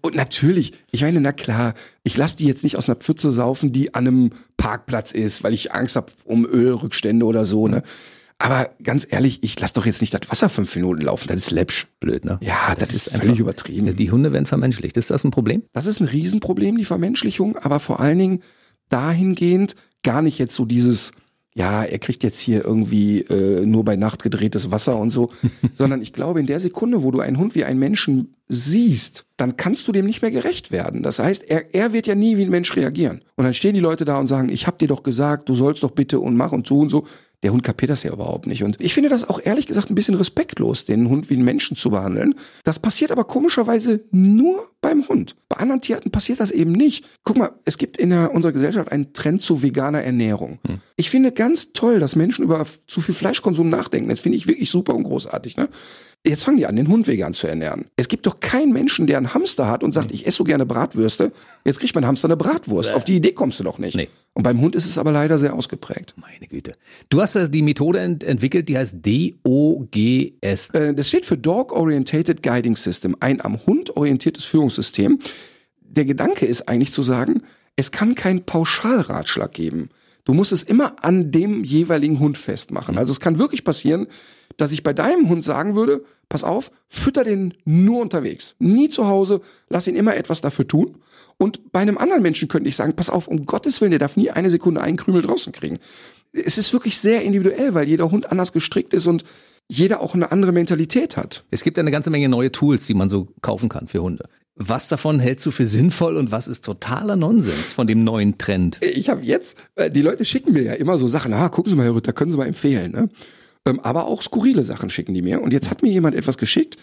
[0.00, 3.72] Und natürlich, ich meine, na klar, ich lasse die jetzt nicht aus einer Pfütze saufen,
[3.72, 7.82] die an einem Parkplatz ist, weil ich Angst habe um Ölrückstände oder so, ne?
[8.40, 11.50] Aber ganz ehrlich, ich lasse doch jetzt nicht das Wasser fünf Minuten laufen, das ist
[11.50, 11.88] läppsch.
[11.98, 12.38] Blöd, ne?
[12.40, 13.96] Ja, das, das ist, völlig einfach, übertrieben.
[13.96, 14.96] Die Hunde werden vermenschlicht.
[14.96, 15.64] Ist das ein Problem?
[15.72, 18.42] Das ist ein Riesenproblem, die Vermenschlichung, aber vor allen Dingen
[18.88, 21.10] dahingehend gar nicht jetzt so dieses,
[21.54, 25.30] ja, er kriegt jetzt hier irgendwie äh, nur bei Nacht gedrehtes Wasser und so,
[25.72, 29.56] sondern ich glaube, in der Sekunde, wo du einen Hund wie einen Menschen siehst, dann
[29.56, 31.02] kannst du dem nicht mehr gerecht werden.
[31.02, 33.22] Das heißt, er, er wird ja nie wie ein Mensch reagieren.
[33.36, 35.82] Und dann stehen die Leute da und sagen, ich hab dir doch gesagt, du sollst
[35.82, 37.04] doch bitte und mach und so und so.
[37.44, 38.64] Der Hund kapiert das ja überhaupt nicht.
[38.64, 41.76] Und ich finde das auch ehrlich gesagt ein bisschen respektlos, den Hund wie einen Menschen
[41.76, 42.34] zu behandeln.
[42.64, 45.36] Das passiert aber komischerweise nur beim Hund.
[45.48, 47.04] Bei anderen Tierarten passiert das eben nicht.
[47.22, 50.58] Guck mal, es gibt in der, unserer Gesellschaft einen Trend zu veganer Ernährung.
[50.66, 50.80] Hm.
[50.96, 54.08] Ich finde ganz toll, dass Menschen über zu viel Fleischkonsum nachdenken.
[54.08, 55.56] Das finde ich wirklich super und großartig.
[55.56, 55.68] Ne?
[56.26, 57.86] Jetzt fangen die an, den Hund vegan zu ernähren.
[57.96, 60.66] Es gibt doch keinen Menschen, der einen Hamster hat und sagt, ich esse so gerne
[60.66, 61.32] Bratwürste.
[61.64, 62.90] Jetzt kriegt mein Hamster eine Bratwurst.
[62.92, 63.96] Auf die Idee kommst du doch nicht.
[63.96, 64.08] Nee.
[64.34, 66.14] Und beim Hund ist es aber leider sehr ausgeprägt.
[66.16, 66.72] Meine Güte.
[67.08, 70.70] Du hast die Methode ent entwickelt, die heißt DOGS.
[70.70, 75.20] Äh, das steht für Dog Orientated Guiding System, ein am Hund orientiertes Führungssystem.
[75.80, 77.42] Der Gedanke ist eigentlich zu sagen,
[77.76, 79.90] es kann keinen Pauschalratschlag geben.
[80.24, 82.98] Du musst es immer an dem jeweiligen Hund festmachen.
[82.98, 84.08] Also es kann wirklich passieren,
[84.58, 89.06] dass ich bei deinem Hund sagen würde, pass auf, fütter den nur unterwegs, nie zu
[89.06, 89.40] Hause,
[89.70, 90.98] lass ihn immer etwas dafür tun.
[91.38, 94.16] Und bei einem anderen Menschen könnte ich sagen, pass auf, um Gottes Willen, der darf
[94.16, 95.78] nie eine Sekunde einen Krümel draußen kriegen.
[96.32, 99.24] Es ist wirklich sehr individuell, weil jeder Hund anders gestrickt ist und
[99.68, 101.44] jeder auch eine andere Mentalität hat.
[101.50, 104.28] Es gibt eine ganze Menge neue Tools, die man so kaufen kann für Hunde.
[104.56, 108.80] Was davon hältst du für sinnvoll und was ist totaler Nonsens von dem neuen Trend?
[108.82, 111.76] Ich habe jetzt, äh, die Leute schicken mir ja immer so Sachen, ah, gucken Sie
[111.76, 112.90] mal, Herr Rütter, können Sie mal empfehlen.
[112.90, 113.08] Ne?
[113.66, 115.42] Ähm, aber auch skurrile Sachen schicken die mir.
[115.42, 116.76] Und jetzt hat mir jemand etwas geschickt.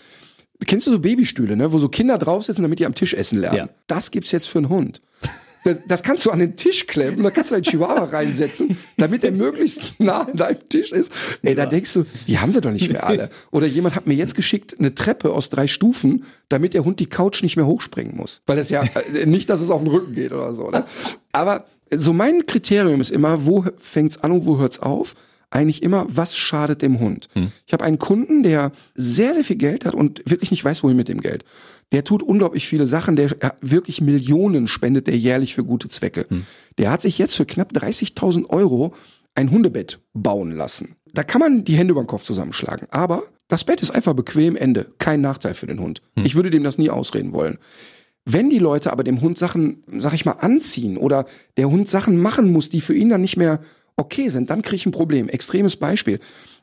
[0.65, 1.71] Kennst du so Babystühle, ne?
[1.73, 3.57] wo so Kinder draufsitzen, damit die am Tisch essen lernen?
[3.57, 3.69] Ja.
[3.87, 5.01] Das gibt's jetzt für einen Hund.
[5.65, 9.23] Das, das kannst du an den Tisch klemmen, da kannst du deinen Chihuahua reinsetzen, damit
[9.23, 11.11] er möglichst nah an deinem Tisch ist.
[11.41, 13.31] Ey, da denkst du, die haben sie doch nicht mehr alle.
[13.51, 17.07] Oder jemand hat mir jetzt geschickt eine Treppe aus drei Stufen, damit der Hund die
[17.07, 18.43] Couch nicht mehr hochspringen muss.
[18.45, 18.83] Weil es ja
[19.13, 20.69] äh, nicht, dass es auf den Rücken geht oder so.
[20.69, 20.85] Ne?
[21.31, 25.15] Aber so mein Kriterium ist immer, wo fängt's an und wo hört's auf?
[25.49, 27.27] Eigentlich immer, was schadet dem Hund?
[27.33, 27.51] Hm.
[27.65, 30.97] Ich habe einen Kunden, der sehr, sehr viel Geld hat und wirklich nicht weiß, wohin
[30.97, 31.45] mit dem Geld.
[31.91, 36.25] Der tut unglaublich viele Sachen, der wirklich Millionen spendet der jährlich für gute Zwecke.
[36.29, 36.45] Hm.
[36.77, 38.93] Der hat sich jetzt für knapp 30.000 Euro
[39.35, 40.95] ein Hundebett bauen lassen.
[41.13, 42.87] Da kann man die Hände über den Kopf zusammenschlagen.
[42.91, 44.87] Aber das Bett ist einfach bequem, Ende.
[44.97, 46.01] Kein Nachteil für den Hund.
[46.17, 46.25] Hm.
[46.25, 47.57] Ich würde dem das nie ausreden wollen.
[48.25, 51.25] Wenn die Leute aber dem Hund Sachen, sag ich mal, anziehen oder
[51.57, 53.59] der Hund Sachen machen muss, die für ihn dann nicht mehr
[53.97, 55.29] okay sind, dann kriege ich ein Problem.
[55.29, 56.19] Extremes Beispiel.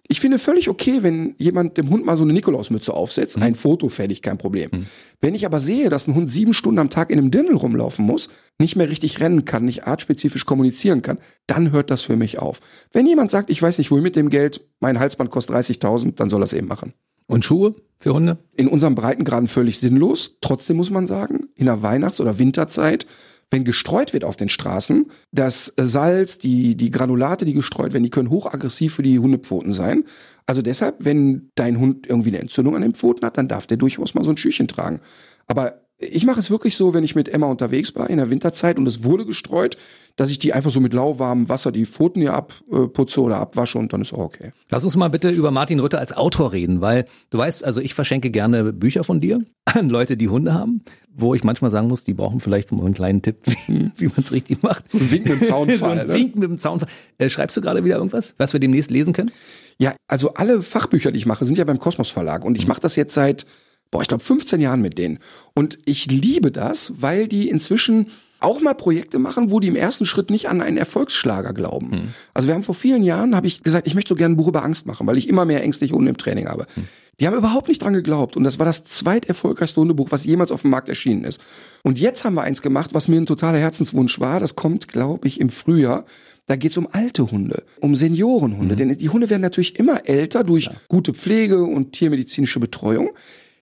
[0.09, 3.37] Ich finde völlig okay, wenn jemand dem Hund mal so eine Nikolausmütze aufsetzt.
[3.37, 3.43] Mhm.
[3.45, 4.71] Ein Foto fertig, kein Problem.
[4.73, 4.87] Mhm.
[5.21, 8.05] Wenn ich aber sehe, dass ein Hund sieben Stunden am Tag in einem Dirndl rumlaufen
[8.05, 12.39] muss, nicht mehr richtig rennen kann, nicht artspezifisch kommunizieren kann, dann hört das für mich
[12.39, 12.61] auf.
[12.93, 16.29] Wenn jemand sagt, ich weiß nicht, wohin mit dem Geld, mein Halsband kostet 30.000, dann
[16.29, 16.93] soll er es eben machen.
[17.27, 18.39] Und Schuhe für Hunde?
[18.57, 20.37] In unserem Breitengraden völlig sinnlos.
[20.41, 23.07] Trotzdem muss man sagen, in der Weihnachts- oder Winterzeit
[23.53, 28.11] wenn gestreut wird auf den Straßen, das Salz, die, die Granulate, die gestreut werden, die
[28.11, 30.05] können hochaggressiv für die Hundepfoten sein.
[30.47, 33.77] Also deshalb, wenn dein Hund irgendwie eine Entzündung an den Pfoten hat, dann darf der
[33.77, 35.01] durchaus mal so ein Schüchchen tragen.
[35.47, 38.79] Aber ich mache es wirklich so, wenn ich mit Emma unterwegs war in der Winterzeit
[38.79, 39.77] und es wurde gestreut,
[40.17, 43.93] dass ich die einfach so mit lauwarmem Wasser die Pfoten hier abputze oder abwasche und
[43.93, 44.53] dann ist auch okay.
[44.71, 47.95] Lass uns mal bitte über Martin Rütter als Autor reden, weil du weißt, also ich
[47.95, 50.83] verschenke gerne Bücher von dir an Leute, die Hunde haben,
[51.15, 54.19] wo ich manchmal sagen muss, die brauchen vielleicht so einen kleinen Tipp, wie, wie man
[54.19, 54.91] es richtig macht.
[54.91, 55.79] So ein Wink mit dem Zaunfall.
[55.79, 56.15] so ein ne?
[56.15, 56.89] Wink mit dem Zaunfall.
[57.19, 59.31] Äh, schreibst du gerade wieder irgendwas, was wir demnächst lesen können?
[59.79, 62.81] Ja, also alle Fachbücher, die ich mache, sind ja beim Kosmos Verlag und ich mache
[62.81, 63.47] das jetzt seit
[63.93, 65.21] boah, ich glaube 15 Jahren mit denen.
[65.55, 68.09] Und ich liebe das, weil die inzwischen
[68.41, 71.93] auch mal Projekte machen, wo die im ersten Schritt nicht an einen Erfolgsschlager glauben.
[71.93, 72.15] Hm.
[72.35, 74.49] Also wir haben vor vielen Jahren, habe ich gesagt, ich möchte so gerne ein Buch
[74.49, 76.67] über Angst machen, weil ich immer mehr ängstliche Hunde im Training habe.
[76.75, 76.89] Hm.
[77.21, 78.37] Die haben überhaupt nicht dran geglaubt.
[78.37, 81.41] Und das war das zweiterfolgreichste Hundebuch, was jemals auf dem Markt erschienen ist.
[81.83, 84.41] Und jetzt haben wir eins gemacht, was mir ein totaler Herzenswunsch war.
[84.41, 86.05] Das kommt, glaube ich, im Frühjahr.
[86.47, 88.75] Da geht es um alte Hunde, um Seniorenhunde.
[88.75, 88.79] Mhm.
[88.79, 90.73] Denn die Hunde werden natürlich immer älter durch ja.
[90.89, 93.11] gute Pflege und tiermedizinische Betreuung.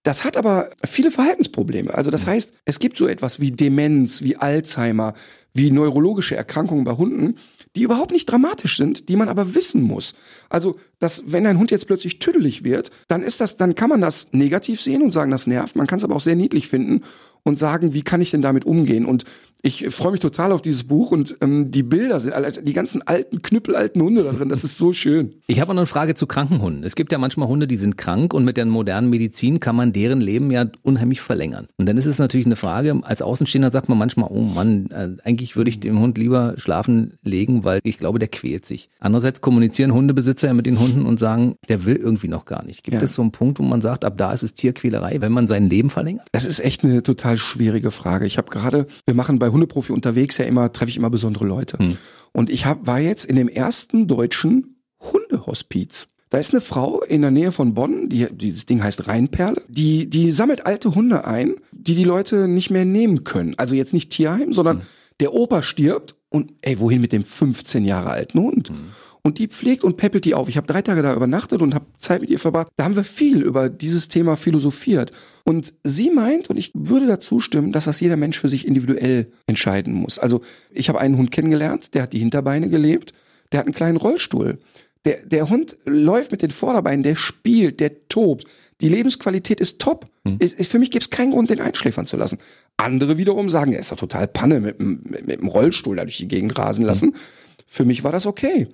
[0.03, 1.93] Das hat aber viele Verhaltensprobleme.
[1.93, 5.13] Also das heißt, es gibt so etwas wie Demenz, wie Alzheimer,
[5.53, 7.37] wie neurologische Erkrankungen bei Hunden,
[7.77, 10.15] die überhaupt nicht dramatisch sind, die man aber wissen muss.
[10.49, 14.01] Also, dass wenn ein Hund jetzt plötzlich tüdelig wird, dann ist das, dann kann man
[14.01, 15.77] das negativ sehen und sagen, das nervt.
[15.77, 17.03] Man kann es aber auch sehr niedlich finden
[17.43, 19.07] und sagen, wie kann ich denn damit umgehen?
[19.07, 19.25] Und
[19.63, 23.43] ich freue mich total auf dieses Buch und ähm, die Bilder sind, die ganzen alten,
[23.43, 25.35] knüppelalten Hunde da drin, das ist so schön.
[25.47, 26.83] Ich habe noch eine Frage zu kranken Hunden.
[26.83, 29.93] Es gibt ja manchmal Hunde, die sind krank und mit der modernen Medizin kann man
[29.93, 31.67] deren Leben ja unheimlich verlängern.
[31.77, 35.09] Und dann ist es natürlich eine Frage, als Außenstehender sagt man manchmal, oh Mann, äh,
[35.25, 38.89] eigentlich würde ich dem Hund lieber schlafen legen, weil ich glaube, der quält sich.
[38.99, 42.83] Andererseits kommunizieren Hundebesitzer ja mit den Hunden und sagen, der will irgendwie noch gar nicht.
[42.83, 43.03] Gibt ja.
[43.03, 45.69] es so einen Punkt, wo man sagt, ab da ist es Tierquälerei, wenn man sein
[45.69, 46.27] Leben verlängert?
[46.33, 48.27] Das ist echt eine total schwierige Frage.
[48.27, 51.79] Ich habe gerade, wir machen bei Hundeprofi unterwegs ja immer, treffe ich immer besondere Leute.
[51.79, 51.97] Hm.
[52.33, 56.09] Und ich hab, war jetzt in dem ersten deutschen Hundehospiz.
[56.29, 60.09] Da ist eine Frau in der Nähe von Bonn, die, dieses Ding heißt Rheinperle, die,
[60.09, 63.55] die sammelt alte Hunde ein, die die Leute nicht mehr nehmen können.
[63.57, 64.87] Also jetzt nicht Tierheim, sondern hm.
[65.19, 68.69] der Opa stirbt und ey, wohin mit dem 15 Jahre alten Hund?
[68.71, 68.77] Hm
[69.23, 70.49] und die pflegt und peppelt die auf.
[70.49, 72.69] Ich habe drei Tage da übernachtet und habe Zeit mit ihr verbracht.
[72.77, 75.13] Da haben wir viel über dieses Thema philosophiert.
[75.45, 79.31] Und sie meint, und ich würde dazu stimmen, dass das jeder Mensch für sich individuell
[79.47, 80.19] entscheiden muss.
[80.19, 83.13] Also ich habe einen Hund kennengelernt, der hat die Hinterbeine gelebt,
[83.53, 84.59] der hat einen kleinen Rollstuhl.
[85.07, 88.45] Der, der Hund läuft mit den Vorderbeinen, der spielt, der tobt.
[88.83, 90.07] Die Lebensqualität ist top.
[90.27, 90.37] Hm.
[90.41, 92.39] Ist, für mich gibt es keinen Grund, den einschläfern zu lassen.
[92.77, 96.19] Andere wiederum sagen, er ist doch total Panne mit, mit, mit dem Rollstuhl da durch
[96.19, 97.13] die Gegend rasen lassen.
[97.13, 97.21] Hm.
[97.67, 98.69] Für mich war das okay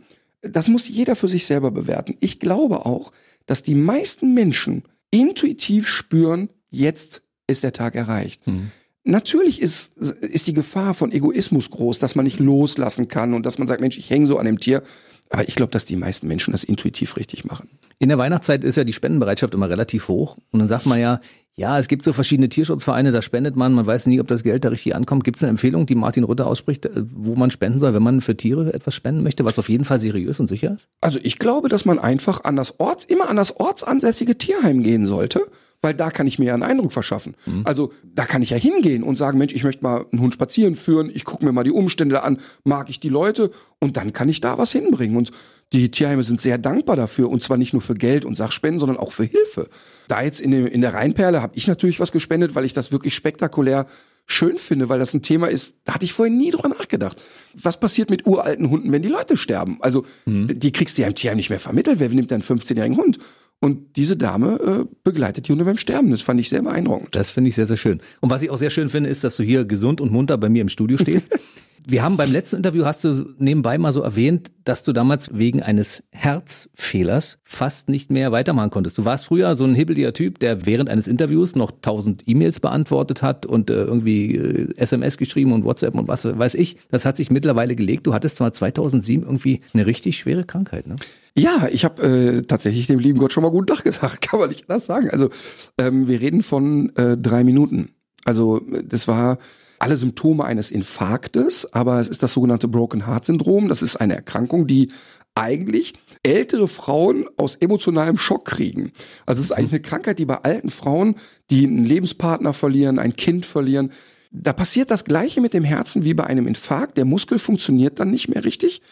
[0.49, 2.17] das muss jeder für sich selber bewerten.
[2.21, 3.13] Ich glaube auch,
[3.47, 8.47] dass die meisten Menschen intuitiv spüren, jetzt ist der Tag erreicht.
[8.47, 8.71] Mhm.
[9.09, 13.57] Natürlich ist, ist die Gefahr von Egoismus groß, dass man nicht loslassen kann und dass
[13.57, 14.83] man sagt, Mensch, ich hänge so an dem Tier.
[15.31, 17.69] Aber ich glaube, dass die meisten Menschen das intuitiv richtig machen.
[18.01, 20.39] In der Weihnachtszeit ist ja die Spendenbereitschaft immer relativ hoch.
[20.51, 21.21] Und dann sagt man ja,
[21.55, 24.65] ja, es gibt so verschiedene Tierschutzvereine, da spendet man, man weiß nie, ob das Geld
[24.65, 25.23] da richtig ankommt.
[25.23, 28.21] Gibt es eine Empfehlung, die Martin Rütter ausspricht, äh, wo man spenden soll, wenn man
[28.21, 30.89] für Tiere etwas spenden möchte, was auf jeden Fall seriös und sicher ist?
[31.01, 35.07] Also ich glaube, dass man einfach an das Orts, immer an das ortsansässige Tierheim gehen
[35.07, 35.43] sollte
[35.83, 37.35] weil da kann ich mir ja einen Eindruck verschaffen.
[37.47, 37.63] Mhm.
[37.65, 40.75] Also da kann ich ja hingehen und sagen, Mensch, ich möchte mal einen Hund spazieren
[40.75, 44.29] führen, ich gucke mir mal die Umstände an, mag ich die Leute und dann kann
[44.29, 45.17] ich da was hinbringen.
[45.17, 45.31] Und
[45.73, 48.99] die Tierheime sind sehr dankbar dafür und zwar nicht nur für Geld und Sachspenden, sondern
[48.99, 49.69] auch für Hilfe.
[50.09, 52.93] Da jetzt in, dem, in der Rheinperle habe ich natürlich was gespendet, weil ich das
[52.93, 53.87] wirklich spektakulär
[54.27, 57.17] schön finde, weil das ein Thema ist, da hatte ich vorhin nie drüber nachgedacht.
[57.55, 59.79] Was passiert mit uralten Hunden, wenn die Leute sterben?
[59.81, 60.59] Also, mhm.
[60.59, 62.01] die kriegst du ja im Tierheim nicht mehr vermittelt.
[62.01, 63.19] Wer nimmt einen 15-jährigen Hund?
[63.61, 66.11] Und diese Dame äh, begleitet die Hunde beim Sterben.
[66.11, 67.15] Das fand ich sehr beeindruckend.
[67.17, 68.01] Das finde ich sehr, sehr schön.
[68.21, 70.49] Und was ich auch sehr schön finde, ist, dass du hier gesund und munter bei
[70.49, 71.37] mir im Studio stehst.
[71.89, 75.63] Wir haben beim letzten Interview hast du nebenbei mal so erwähnt, dass du damals wegen
[75.63, 78.99] eines Herzfehlers fast nicht mehr weitermachen konntest.
[78.99, 83.23] Du warst früher so ein hibbeliger Typ, der während eines Interviews noch tausend E-Mails beantwortet
[83.23, 86.77] hat und äh, irgendwie äh, SMS geschrieben und WhatsApp und was weiß ich.
[86.91, 88.09] Das hat sich mittlerweile gelegt.
[88.09, 90.97] Du hattest zwar 2007 irgendwie eine richtig schwere Krankheit, ne?
[91.39, 94.49] Ja, ich habe äh, tatsächlich dem lieben Gott schon mal guten Tag gesagt, kann man
[94.49, 95.09] nicht anders sagen.
[95.11, 95.31] Also
[95.79, 97.91] ähm, wir reden von äh, drei Minuten.
[98.25, 99.39] Also das war
[99.79, 103.69] alle Symptome eines Infarktes, aber es ist das sogenannte Broken Heart Syndrom.
[103.69, 104.91] Das ist eine Erkrankung, die
[105.35, 108.93] eigentlich ältere Frauen aus emotionalem Schock kriegen.
[109.27, 111.17] Also es ist eigentlich eine Krankheit, die bei alten Frauen,
[111.51, 113.93] die einen Lebenspartner verlieren, ein Kind verlieren,
[114.31, 116.97] da passiert das Gleiche mit dem Herzen wie bei einem Infarkt.
[116.97, 118.83] Der Muskel funktioniert dann nicht mehr richtig.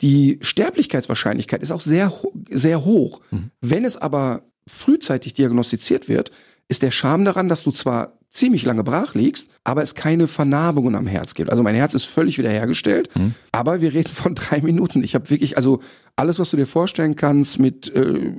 [0.00, 2.12] Die Sterblichkeitswahrscheinlichkeit ist auch sehr,
[2.50, 3.20] sehr hoch.
[3.30, 3.50] Mhm.
[3.60, 6.30] Wenn es aber frühzeitig diagnostiziert wird,
[6.68, 10.96] ist der Charme daran, dass du zwar ziemlich lange brach liegst, aber es keine Vernarbungen
[10.96, 11.50] am Herz gibt.
[11.50, 13.34] Also mein Herz ist völlig wiederhergestellt, mhm.
[13.52, 15.02] aber wir reden von drei Minuten.
[15.04, 15.80] Ich habe wirklich, also
[16.16, 18.32] alles, was du dir vorstellen kannst, mit äh,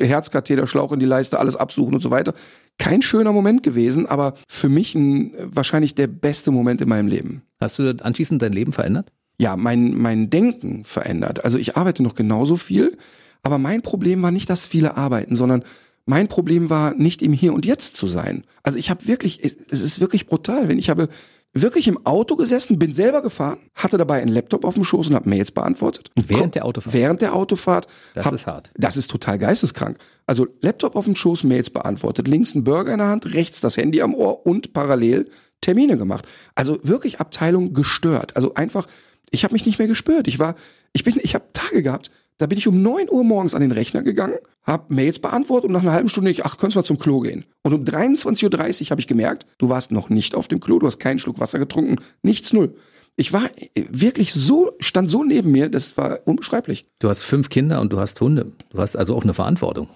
[0.00, 2.34] Herzkatheter, Schlauch in die Leiste, alles absuchen und so weiter.
[2.78, 7.42] Kein schöner Moment gewesen, aber für mich ein, wahrscheinlich der beste Moment in meinem Leben.
[7.60, 9.12] Hast du anschließend dein Leben verändert?
[9.38, 11.44] Ja, mein, mein Denken verändert.
[11.44, 12.96] Also ich arbeite noch genauso viel,
[13.42, 15.64] aber mein Problem war nicht das viele Arbeiten, sondern
[16.04, 18.44] mein Problem war nicht im Hier und Jetzt zu sein.
[18.62, 21.08] Also ich habe wirklich, es ist wirklich brutal, wenn ich habe
[21.54, 25.14] wirklich im Auto gesessen, bin selber gefahren, hatte dabei einen Laptop auf dem Schoß und
[25.14, 26.10] habe Mails beantwortet.
[26.14, 26.94] Während der Autofahrt?
[26.94, 27.86] Während der Autofahrt.
[28.14, 28.70] Das hab, ist hart.
[28.76, 29.98] Das ist total geisteskrank.
[30.26, 33.76] Also Laptop auf dem Schoß, Mails beantwortet, links ein Burger in der Hand, rechts das
[33.76, 35.28] Handy am Ohr und parallel
[35.60, 36.26] Termine gemacht.
[36.54, 38.34] Also wirklich Abteilung gestört.
[38.34, 38.86] Also einfach,
[39.30, 40.28] ich habe mich nicht mehr gespürt.
[40.28, 40.54] Ich war,
[40.92, 43.72] ich bin, ich habe Tage gehabt, da bin ich um neun Uhr morgens an den
[43.72, 46.98] Rechner gegangen, habe Mails beantwortet und nach einer halben Stunde ich, ach, könntest mal zum
[46.98, 47.44] Klo gehen.
[47.62, 50.86] Und um 23.30 Uhr habe ich gemerkt, du warst noch nicht auf dem Klo, du
[50.86, 52.74] hast keinen Schluck Wasser getrunken, nichts null.
[53.16, 56.86] Ich war äh, wirklich so, stand so neben mir, das war unbeschreiblich.
[56.98, 58.46] Du hast fünf Kinder und du hast Hunde.
[58.70, 59.88] Du hast also auch eine Verantwortung.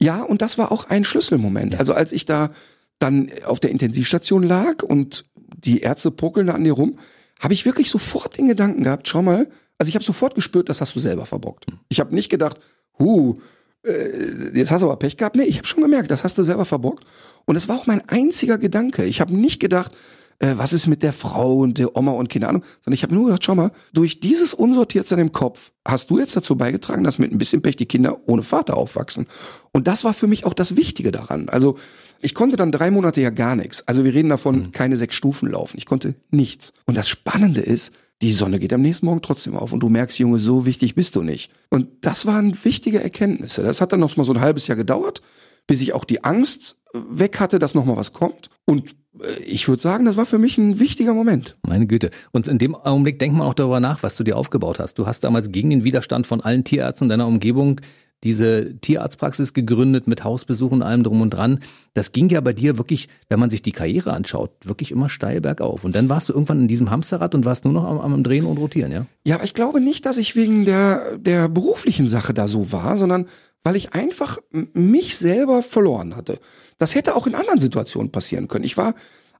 [0.00, 1.78] Ja, und das war auch ein Schlüsselmoment.
[1.78, 2.50] Also als ich da
[2.98, 5.24] dann auf der Intensivstation lag und
[5.56, 6.98] die Ärzte pokeln da an dir rum,
[7.40, 10.80] habe ich wirklich sofort den Gedanken gehabt, schau mal, also ich habe sofort gespürt, das
[10.80, 11.66] hast du selber verbockt.
[11.88, 12.58] Ich habe nicht gedacht,
[12.98, 13.40] hu,
[13.84, 15.36] äh, jetzt hast du aber Pech gehabt.
[15.36, 17.04] Nee, ich habe schon gemerkt, das hast du selber verbockt.
[17.44, 19.04] Und es war auch mein einziger Gedanke.
[19.04, 19.92] Ich habe nicht gedacht,
[20.40, 23.14] äh, was ist mit der Frau und der Oma und keine Ahnung, sondern ich habe
[23.14, 27.18] nur gedacht, schau mal, durch dieses Unsortiertsein im Kopf hast du jetzt dazu beigetragen, dass
[27.18, 29.26] mit ein bisschen Pech die Kinder ohne Vater aufwachsen.
[29.72, 31.48] Und das war für mich auch das Wichtige daran.
[31.48, 31.76] Also
[32.20, 33.86] ich konnte dann drei Monate ja gar nichts.
[33.86, 34.72] Also wir reden davon, mhm.
[34.72, 35.76] keine sechs Stufen laufen.
[35.76, 36.72] Ich konnte nichts.
[36.84, 40.18] Und das Spannende ist, die Sonne geht am nächsten Morgen trotzdem auf und du merkst,
[40.18, 41.52] Junge, so wichtig bist du nicht.
[41.70, 43.62] Und das waren wichtige Erkenntnisse.
[43.62, 45.22] Das hat dann noch mal so ein halbes Jahr gedauert,
[45.66, 48.50] bis ich auch die Angst äh, weg hatte, dass noch mal was kommt.
[48.64, 51.56] Und äh, ich würde sagen, das war für mich ein wichtiger Moment.
[51.66, 52.10] Meine Güte.
[52.32, 54.98] Und in dem Augenblick denkt man auch darüber nach, was du dir aufgebaut hast.
[54.98, 57.80] Du hast damals gegen den Widerstand von allen Tierärzten deiner Umgebung
[58.24, 61.60] diese Tierarztpraxis gegründet mit Hausbesuchen und allem drum und dran.
[61.94, 65.40] Das ging ja bei dir wirklich, wenn man sich die Karriere anschaut, wirklich immer steil
[65.40, 65.84] bergauf.
[65.84, 68.44] Und dann warst du irgendwann in diesem Hamsterrad und warst nur noch am, am Drehen
[68.44, 69.06] und Rotieren, ja?
[69.24, 72.96] Ja, aber ich glaube nicht, dass ich wegen der, der beruflichen Sache da so war,
[72.96, 73.26] sondern
[73.62, 74.38] weil ich einfach
[74.72, 76.38] mich selber verloren hatte.
[76.78, 78.64] Das hätte auch in anderen Situationen passieren können.
[78.64, 78.94] Ich war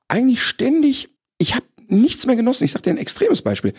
[0.09, 2.65] eigentlich ständig, ich habe nichts mehr genossen.
[2.65, 3.73] Ich sage dir ein extremes Beispiel.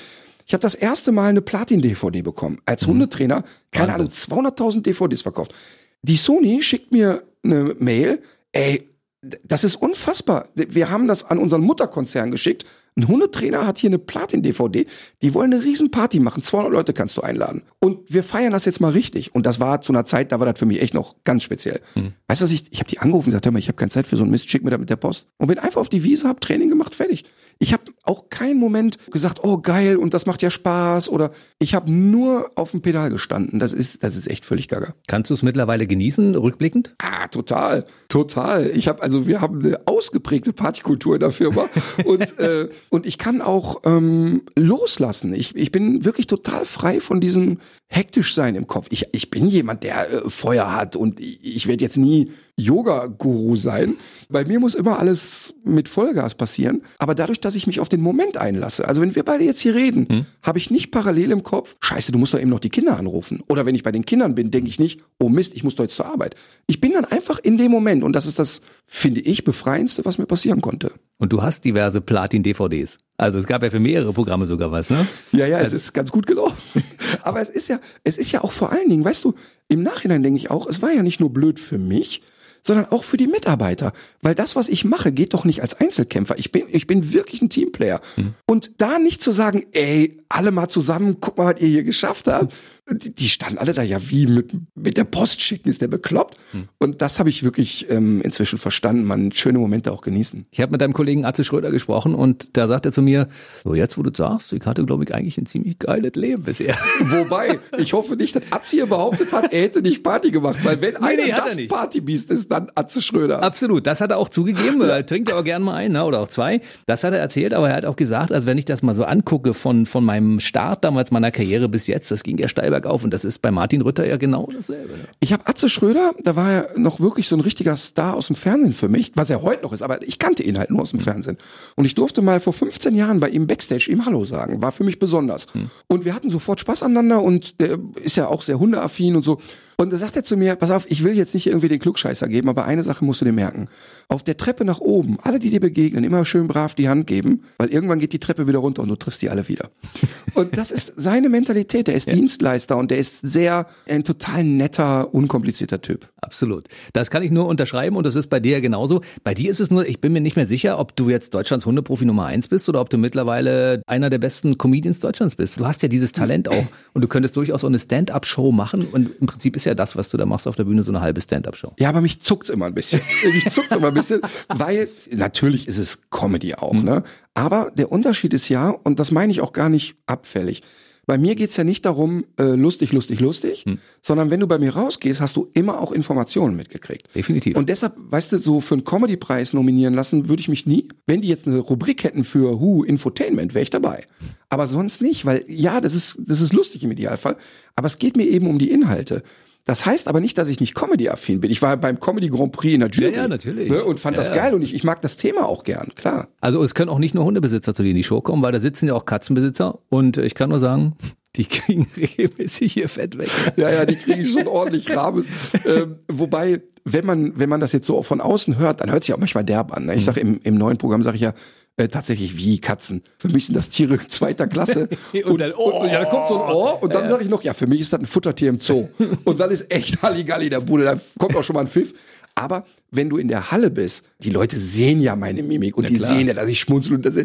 [0.50, 2.60] Ich habe das erste Mal eine Platin-DVD bekommen.
[2.66, 2.94] Als mhm.
[2.94, 4.34] Hundetrainer, keine Wahnsinn.
[4.34, 5.54] Ahnung, 200.000 DVDs verkauft.
[6.02, 8.90] Die Sony schickt mir eine Mail, ey,
[9.22, 10.48] das ist unfassbar.
[10.56, 14.86] Wir haben das an unseren Mutterkonzern geschickt ein Hundetrainer hat hier eine Platin-DVD,
[15.22, 17.64] die wollen eine Riesenparty machen, 200 Leute kannst du einladen.
[17.80, 19.34] Und wir feiern das jetzt mal richtig.
[19.34, 21.82] Und das war zu einer Zeit, da war das für mich echt noch ganz speziell.
[21.96, 22.14] Mhm.
[22.28, 23.90] Weißt du was, ich, ich habe die angerufen und gesagt, hör mal, ich habe keine
[23.90, 25.28] Zeit für so einen Mist, schick mir das mit der Post.
[25.38, 27.26] Und bin einfach auf die Wiese, hab Training gemacht, fertig.
[27.60, 31.76] Ich habe auch keinen Moment gesagt, oh geil und das macht ja Spaß oder ich
[31.76, 33.60] habe nur auf dem Pedal gestanden.
[33.60, 34.94] Das ist, das ist echt völlig gaga.
[35.08, 36.96] Kannst du es mittlerweile genießen, rückblickend?
[37.00, 38.68] Ah, total, total.
[38.68, 41.68] Ich habe also, wir haben eine ausgeprägte Partykultur in der Firma
[42.06, 45.34] und äh, und ich kann auch ähm, loslassen.
[45.34, 48.88] Ich, ich bin wirklich total frei von diesem hektisch sein im Kopf.
[48.90, 53.56] Ich, ich bin jemand, der äh, Feuer hat und ich, ich werde jetzt nie Yoga-Guru
[53.56, 53.96] sein.
[54.30, 56.82] Bei mir muss immer alles mit Vollgas passieren.
[56.98, 59.76] Aber dadurch, dass ich mich auf den Moment einlasse, also wenn wir beide jetzt hier
[59.76, 60.26] reden, hm.
[60.44, 63.42] habe ich nicht parallel im Kopf, scheiße, du musst doch eben noch die Kinder anrufen.
[63.48, 65.84] Oder wenn ich bei den Kindern bin, denke ich nicht, oh Mist, ich muss doch
[65.84, 66.36] jetzt zur Arbeit.
[66.68, 70.18] Ich bin dann einfach in dem Moment und das ist das, finde ich, befreiendste, was
[70.18, 70.92] mir passieren konnte.
[71.18, 72.98] Und du hast diverse Platin-DVDs.
[73.18, 75.06] Also es gab ja für mehrere Programme sogar was, ne?
[75.34, 76.56] Ja, ja, also, es ist ganz gut gelaufen.
[77.24, 79.34] Aber es ist ja, es ist ja auch vor allen Dingen, weißt du,
[79.68, 82.22] im Nachhinein denke ich auch, es war ja nicht nur blöd für mich,
[82.64, 83.94] sondern auch für die Mitarbeiter.
[84.22, 86.38] Weil das, was ich mache, geht doch nicht als Einzelkämpfer.
[86.38, 88.02] Ich bin, ich bin wirklich ein Teamplayer.
[88.16, 88.34] Mhm.
[88.46, 92.28] Und da nicht zu sagen, ey, alle mal zusammen, guck mal, was ihr hier geschafft
[92.28, 92.54] habt.
[92.92, 96.38] Die, die standen alle da ja wie mit, mit der Post schicken, ist der bekloppt.
[96.52, 96.70] Hm.
[96.78, 100.46] Und das habe ich wirklich ähm, inzwischen verstanden, man schöne Momente auch genießen.
[100.52, 103.28] Ich habe mit deinem Kollegen Atze Schröder gesprochen und da sagt er zu mir,
[103.64, 106.76] so jetzt wo du sagst, ich hatte glaube ich eigentlich ein ziemlich geiles Leben bisher.
[107.02, 110.82] Wobei, ich hoffe nicht, dass Atze hier behauptet hat, er hätte nicht Party gemacht, weil
[110.82, 113.44] wenn nee, einer nee, das Partybiest ist, dann Atze Schröder.
[113.44, 116.22] Absolut, das hat er auch zugegeben, er trinkt ja auch gerne mal ein ne, oder
[116.22, 116.62] auch zwei.
[116.86, 119.04] Das hat er erzählt, aber er hat auch gesagt, also wenn ich das mal so
[119.04, 123.04] angucke von, von meinem Start damals meiner Karriere bis jetzt, das ging ja steil bergauf
[123.04, 124.94] und das ist bei Martin Rütter ja genau dasselbe.
[125.20, 128.36] Ich habe Atze Schröder, da war er noch wirklich so ein richtiger Star aus dem
[128.36, 130.92] Fernsehen für mich, was er heute noch ist, aber ich kannte ihn halt nur aus
[130.92, 131.38] dem Fernsehen.
[131.76, 134.84] Und ich durfte mal vor 15 Jahren bei ihm Backstage ihm Hallo sagen, war für
[134.84, 135.48] mich besonders.
[135.52, 135.70] Hm.
[135.88, 139.40] Und wir hatten sofort Spaß aneinander und der ist ja auch sehr hundeaffin und so.
[139.80, 142.28] Und da sagt er zu mir, pass auf, ich will jetzt nicht irgendwie den Klugscheißer
[142.28, 143.70] geben, aber eine Sache musst du dir merken.
[144.10, 147.44] Auf der Treppe nach oben, alle, die dir begegnen, immer schön brav die Hand geben,
[147.58, 149.70] weil irgendwann geht die Treppe wieder runter und du triffst die alle wieder.
[150.36, 151.88] Und das ist seine Mentalität.
[151.88, 152.14] Der ist ja.
[152.14, 156.08] Dienstleister und der ist sehr, ein total netter, unkomplizierter Typ.
[156.22, 156.68] Absolut.
[156.94, 159.02] Das kann ich nur unterschreiben und das ist bei dir genauso.
[159.24, 161.66] Bei dir ist es nur, ich bin mir nicht mehr sicher, ob du jetzt Deutschlands
[161.66, 165.60] Hundeprofi Nummer eins bist oder ob du mittlerweile einer der besten Comedians Deutschlands bist.
[165.60, 169.10] Du hast ja dieses Talent auch und du könntest durchaus auch eine Stand-up-Show machen und
[169.20, 171.02] im Prinzip ist ja ja das, was du da machst auf der Bühne, so eine
[171.02, 171.74] halbe Stand-up-Show.
[171.80, 173.02] Ja, aber mich zuckt's immer ein bisschen.
[173.24, 176.84] mich zuckt's immer ein bisschen, weil natürlich ist es Comedy auch, mhm.
[176.84, 177.04] ne?
[177.34, 180.62] Aber der Unterschied ist ja, und das meine ich auch gar nicht abfällig,
[181.10, 183.80] bei mir geht's ja nicht darum, äh, lustig, lustig, lustig, hm.
[184.00, 187.08] sondern wenn du bei mir rausgehst, hast du immer auch Informationen mitgekriegt.
[187.16, 187.58] Definitiv.
[187.58, 190.88] Und deshalb, weißt du, so für einen Comedy-Preis nominieren lassen würde ich mich nie.
[191.08, 194.04] Wenn die jetzt eine Rubrik hätten für Who Infotainment, wäre ich dabei.
[194.50, 197.38] Aber sonst nicht, weil ja, das ist, das ist lustig im Idealfall.
[197.76, 199.24] Aber es geht mir eben um die Inhalte.
[199.70, 201.52] Das heißt aber nicht, dass ich nicht Comedy-affin bin.
[201.52, 203.12] Ich war beim Comedy Grand Prix in der Jury.
[203.12, 203.70] Ja, ja natürlich.
[203.70, 206.28] Ne, und fand ja, das geil und ich, ich mag das Thema auch gern, klar.
[206.42, 208.60] Also es können auch nicht nur Hundebesitzer zu dir in die Show kommen, weil da
[208.60, 210.96] sitzen ja auch Katzenbesitzer und ich kann nur sagen,
[211.36, 213.30] die kriegen regelmäßig hier Fett weg.
[213.58, 215.28] Ja, ja, die kriegen schon ordentlich Rabes.
[215.68, 219.14] ähm, wobei, wenn man, wenn man das jetzt so von außen hört, dann hört sich
[219.14, 219.86] auch manchmal derb an.
[219.86, 219.94] Ne?
[219.94, 220.06] Ich mhm.
[220.06, 221.36] sage im, im neuen Programm, sage ich ja,
[221.78, 223.04] äh, tatsächlich wie Katzen.
[223.18, 224.90] Für mich sind das Tiere zweiter Klasse.
[225.14, 227.10] und, und, dann, oh, und, ja, da kommt so ein Ohr und dann ja.
[227.10, 228.90] sage ich noch, ja, für mich ist das ein Futtertier im Zoo.
[229.24, 231.94] und dann ist echt Halligalli der Bude, da kommt auch schon mal ein Pfiff.
[232.36, 235.90] Aber wenn du in der Halle bist, die Leute sehen ja meine Mimik und ja,
[235.90, 236.10] die klar.
[236.10, 237.20] sehen ja, dass ich schmunzel und das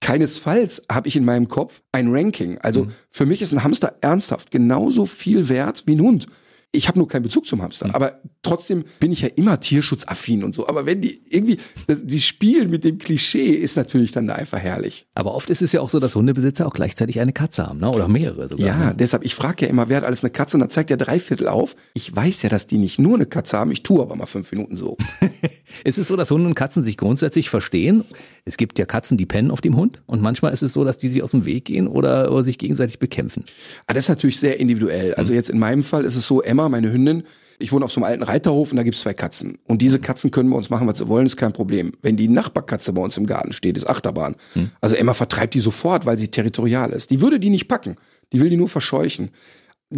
[0.00, 2.58] keinesfalls habe ich in meinem Kopf ein Ranking.
[2.58, 2.92] Also mhm.
[3.10, 6.26] für mich ist ein Hamster ernsthaft genauso viel wert wie ein Hund.
[6.72, 7.94] Ich habe nur keinen Bezug zum Hamster, mhm.
[7.94, 10.68] aber trotzdem bin ich ja immer tierschutzaffin und so.
[10.68, 11.58] Aber wenn die irgendwie,
[11.88, 15.06] das, die spielen mit dem Klischee, ist natürlich dann da einfach herrlich.
[15.14, 17.90] Aber oft ist es ja auch so, dass Hundebesitzer auch gleichzeitig eine Katze haben, ne?
[17.90, 18.66] oder mehrere sogar.
[18.66, 18.94] Ja, ne?
[18.96, 21.18] deshalb, ich frage ja immer, wer hat alles eine Katze und dann zeigt er drei
[21.18, 21.74] Viertel auf.
[21.94, 24.52] Ich weiß ja, dass die nicht nur eine Katze haben, ich tue aber mal fünf
[24.52, 24.96] Minuten so.
[25.84, 28.04] ist es so, dass Hunde und Katzen sich grundsätzlich verstehen?
[28.44, 30.98] Es gibt ja Katzen, die pennen auf dem Hund und manchmal ist es so, dass
[30.98, 33.44] die sich aus dem Weg gehen oder, oder sich gegenseitig bekämpfen.
[33.88, 35.14] Ah, das ist natürlich sehr individuell.
[35.14, 35.36] Also mhm.
[35.36, 37.24] jetzt in meinem Fall ist es so, Emma, meine Hündin,
[37.58, 39.58] ich wohne auf so einem alten Reiterhof und da gibt's zwei Katzen.
[39.64, 41.92] Und diese Katzen können bei uns machen, was sie wollen, ist kein Problem.
[42.02, 44.36] Wenn die Nachbarkatze bei uns im Garten steht, ist Achterbahn.
[44.54, 44.70] Hm.
[44.80, 47.10] Also Emma vertreibt die sofort, weil sie territorial ist.
[47.10, 47.96] Die würde die nicht packen.
[48.32, 49.30] Die will die nur verscheuchen.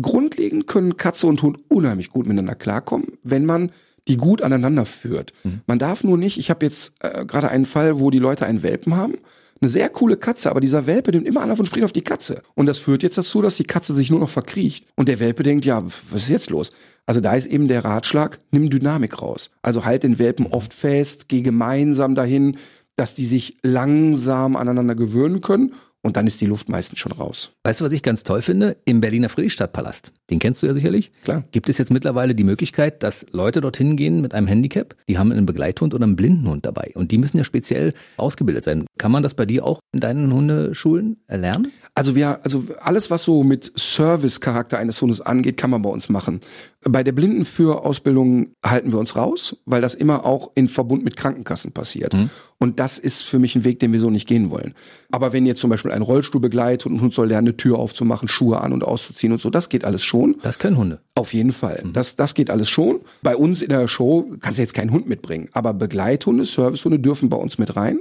[0.00, 3.70] Grundlegend können Katze und Hund unheimlich gut miteinander klarkommen, wenn man
[4.08, 5.32] die gut aneinander führt.
[5.44, 5.60] Mhm.
[5.66, 8.62] Man darf nur nicht, ich habe jetzt äh, gerade einen Fall, wo die Leute einen
[8.62, 9.18] Welpen haben
[9.62, 12.42] eine sehr coole Katze, aber dieser Welpe nimmt immer Anlauf und springt auf die Katze.
[12.54, 14.86] Und das führt jetzt dazu, dass die Katze sich nur noch verkriecht.
[14.96, 16.72] Und der Welpe denkt, ja, was ist jetzt los?
[17.06, 19.50] Also da ist eben der Ratschlag, nimm Dynamik raus.
[19.62, 22.58] Also halt den Welpen oft fest, geh gemeinsam dahin,
[22.96, 25.72] dass die sich langsam aneinander gewöhnen können
[26.02, 27.52] und dann ist die Luft meistens schon raus.
[27.62, 28.76] Weißt du, was ich ganz toll finde?
[28.84, 31.12] Im Berliner Friedrichstadtpalast, den kennst du ja sicherlich.
[31.24, 31.44] Klar.
[31.52, 35.32] Gibt es jetzt mittlerweile die Möglichkeit, dass Leute dorthin gehen mit einem Handicap, die haben
[35.32, 38.84] einen Begleithund oder einen Blindenhund dabei und die müssen ja speziell ausgebildet sein.
[38.98, 41.72] Kann man das bei dir auch in deinen Hundeschulen erlernen?
[41.94, 46.08] Also wir, also alles, was so mit Service-Charakter eines Hundes angeht, kann man bei uns
[46.08, 46.40] machen.
[46.84, 51.72] Bei der Blindenführausbildung halten wir uns raus, weil das immer auch in Verbund mit Krankenkassen
[51.72, 52.12] passiert.
[52.12, 52.30] Mhm.
[52.58, 54.74] Und das ist für mich ein Weg, den wir so nicht gehen wollen.
[55.10, 57.78] Aber wenn jetzt zum Beispiel ein Rollstuhl begleitet und ein Hund soll lernen, eine Tür
[57.78, 60.36] aufzumachen, Schuhe an und auszuziehen und so, das geht alles schon.
[60.42, 61.00] Das können Hunde.
[61.14, 61.82] Auf jeden Fall.
[61.84, 61.92] Mhm.
[61.92, 63.00] Das, das geht alles schon.
[63.22, 65.48] Bei uns in der Show kannst du jetzt keinen Hund mitbringen.
[65.52, 68.00] Aber Begleithunde, Servicehunde dürfen bei uns mit rein.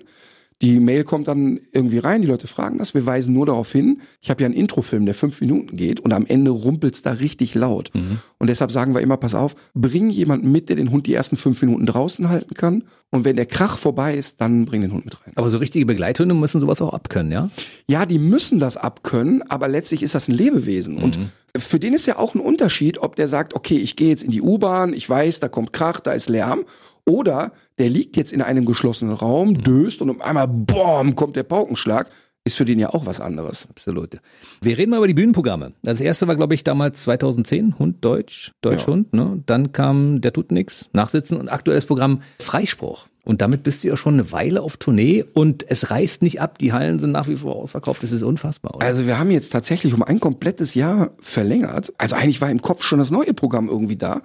[0.62, 4.02] Die Mail kommt dann irgendwie rein, die Leute fragen das, wir weisen nur darauf hin.
[4.22, 7.56] Ich habe ja einen Introfilm, der fünf Minuten geht und am Ende rumpelt's da richtig
[7.56, 7.90] laut.
[7.94, 8.20] Mhm.
[8.38, 11.36] Und deshalb sagen wir immer, pass auf, bring jemanden mit, der den Hund die ersten
[11.36, 12.84] fünf Minuten draußen halten kann.
[13.10, 15.34] Und wenn der Krach vorbei ist, dann bring den Hund mit rein.
[15.36, 17.50] Aber so richtige Begleithunde müssen sowas auch abkönnen, ja?
[17.88, 20.96] Ja, die müssen das abkönnen, aber letztlich ist das ein Lebewesen.
[20.96, 21.04] Mhm.
[21.04, 21.20] Und
[21.58, 24.32] für den ist ja auch ein Unterschied, ob der sagt, okay, ich gehe jetzt in
[24.32, 26.64] die U-Bahn, ich weiß, da kommt Krach, da ist Lärm.
[27.06, 31.44] Oder der liegt jetzt in einem geschlossenen Raum, döst und um einmal, boom, kommt der
[31.44, 32.10] Paukenschlag.
[32.44, 33.68] ist für den ja auch was anderes.
[33.70, 34.18] Absolut.
[34.62, 35.74] Wir reden mal über die Bühnenprogramme.
[35.84, 39.10] Das erste war, glaube ich, damals 2010, Hund Deutsch, Deutschhund.
[39.14, 39.26] Ja.
[39.26, 39.44] Ne?
[39.46, 43.08] Dann kam Der tut nix, Nachsitzen und aktuelles Programm Freispruch.
[43.24, 46.58] Und damit bist du ja schon eine Weile auf Tournee und es reißt nicht ab.
[46.58, 48.02] Die Hallen sind nach wie vor ausverkauft.
[48.02, 48.76] Das ist unfassbar.
[48.76, 48.86] Oder?
[48.86, 51.94] Also wir haben jetzt tatsächlich um ein komplettes Jahr verlängert.
[52.00, 54.22] Also eigentlich war im Kopf schon das neue Programm irgendwie da.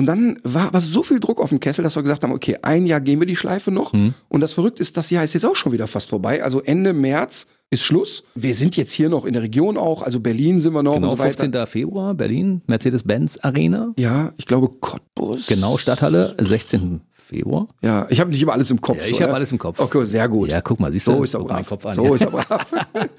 [0.00, 2.56] Und dann war aber so viel Druck auf dem Kessel, dass wir gesagt haben, okay,
[2.62, 3.92] ein Jahr gehen wir die Schleife noch.
[3.92, 4.14] Mhm.
[4.30, 6.42] Und das Verrückte ist, das Jahr ist jetzt auch schon wieder fast vorbei.
[6.42, 8.24] Also Ende März ist Schluss.
[8.34, 11.10] Wir sind jetzt hier noch in der Region auch, also Berlin sind wir noch genau,
[11.10, 11.40] und so weiter.
[11.40, 11.66] 15.
[11.66, 13.92] Februar, Berlin, Mercedes-Benz Arena.
[13.98, 15.46] Ja, ich glaube Cottbus.
[15.48, 17.02] Genau, Stadthalle, 16.
[17.12, 17.68] Februar.
[17.82, 19.04] Ja, ich habe nicht immer alles im Kopf.
[19.04, 19.80] Ja, ich habe alles im Kopf.
[19.80, 20.48] Okay, sehr gut.
[20.48, 21.92] Ja, guck mal, siehst du, so ist aber Kopf an.
[21.92, 22.44] So ist aber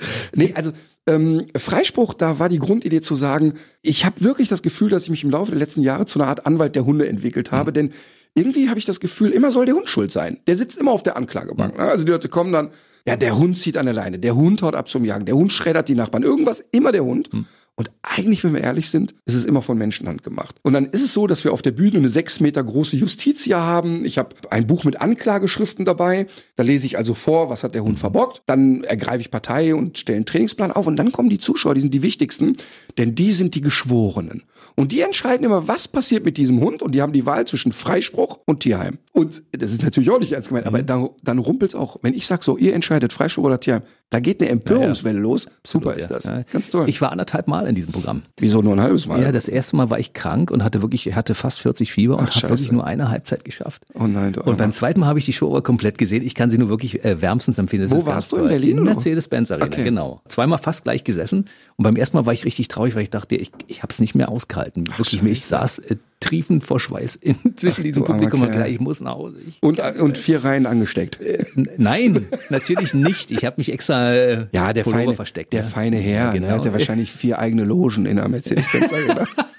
[0.34, 0.72] Nee, also
[1.08, 5.10] ähm, Freispruch, da war die Grundidee zu sagen, ich habe wirklich das Gefühl, dass ich
[5.10, 7.74] mich im Laufe der letzten Jahre zu einer Art Anwalt der Hunde entwickelt habe, mhm.
[7.74, 7.90] denn
[8.34, 10.40] irgendwie habe ich das Gefühl, immer soll der Hund schuld sein.
[10.48, 11.74] Der sitzt immer auf der Anklagebank.
[11.74, 11.80] Mhm.
[11.82, 12.70] Also die Leute kommen dann,
[13.06, 15.52] ja, der Hund zieht an der Leine, der Hund haut ab zum Jagen, der Hund
[15.52, 17.34] schreddert die Nachbarn, irgendwas, immer der Hund.
[17.34, 17.46] Mhm.
[17.76, 20.56] Und eigentlich, wenn wir ehrlich sind, ist es immer von Menschenhand gemacht.
[20.62, 23.62] Und dann ist es so, dass wir auf der Bühne eine sechs Meter große Justitia
[23.62, 24.06] haben.
[24.06, 26.28] Ich habe ein Buch mit Anklageschriften dabei.
[26.58, 28.44] Da lese ich also vor, was hat der Hund verbockt.
[28.46, 30.86] Dann ergreife ich Partei und stelle einen Trainingsplan auf.
[30.86, 32.58] Und dann kommen die Zuschauer, die sind die wichtigsten,
[32.98, 34.44] denn die sind die Geschworenen.
[34.76, 36.84] Und die entscheiden immer, was passiert mit diesem Hund.
[36.84, 39.00] Und die haben die Wahl zwischen Freispruch und Tierheim.
[39.14, 40.86] Und das ist natürlich auch nicht ernst gemeint, aber mhm.
[40.86, 41.98] dann, dann rumpelt es auch.
[42.02, 45.30] Wenn ich sage so, ihr entscheidet Freispruch oder Tierheim, da geht eine Empörungswelle ja, ja.
[45.30, 45.48] los.
[45.66, 46.24] Super Absolut, ist das.
[46.26, 46.44] Ja.
[46.52, 46.88] Ganz toll.
[46.90, 48.22] Ich war anderthalb Mal in diesem Programm.
[48.38, 49.22] Wieso nur ein halbes Mal?
[49.22, 52.30] Ja, das erste Mal war ich krank und hatte wirklich, hatte fast 40 Fieber und
[52.36, 53.84] habe wirklich nur eine Halbzeit geschafft.
[53.94, 56.24] Oh nein, du Und beim zweiten Mal habe ich die Show aber komplett gesehen.
[56.24, 57.84] Ich kann sie nur wirklich äh, wärmstens empfehlen.
[57.84, 58.78] Das Wo warst du in Berlin?
[58.80, 59.84] In Mercedes-Benz Arena, okay.
[59.84, 60.22] genau.
[60.28, 61.46] Zweimal fast gleich gesessen
[61.78, 64.00] und beim ersten Mal war ich richtig traurig, weil ich dachte, ich, ich habe es
[64.00, 64.90] nicht mehr ausgehalten.
[64.92, 68.68] Ach, wirklich, ich saß äh, triefend vor Schweiß in, zwischen Ach, diesem Publikum und klar,
[68.68, 69.38] ich muss nach Hause.
[69.46, 71.20] Ich und, kann, und vier Reihen angesteckt.
[71.20, 71.46] Äh,
[71.78, 73.32] nein, natürlich nicht.
[73.32, 75.52] Ich habe mich extra äh, ja, der feine, versteckt.
[75.52, 75.68] Der ja.
[75.68, 76.48] feine Herr, ja, genau.
[76.48, 79.26] der hatte wahrscheinlich vier eigene Logen in der Mercedes-Benz Arena.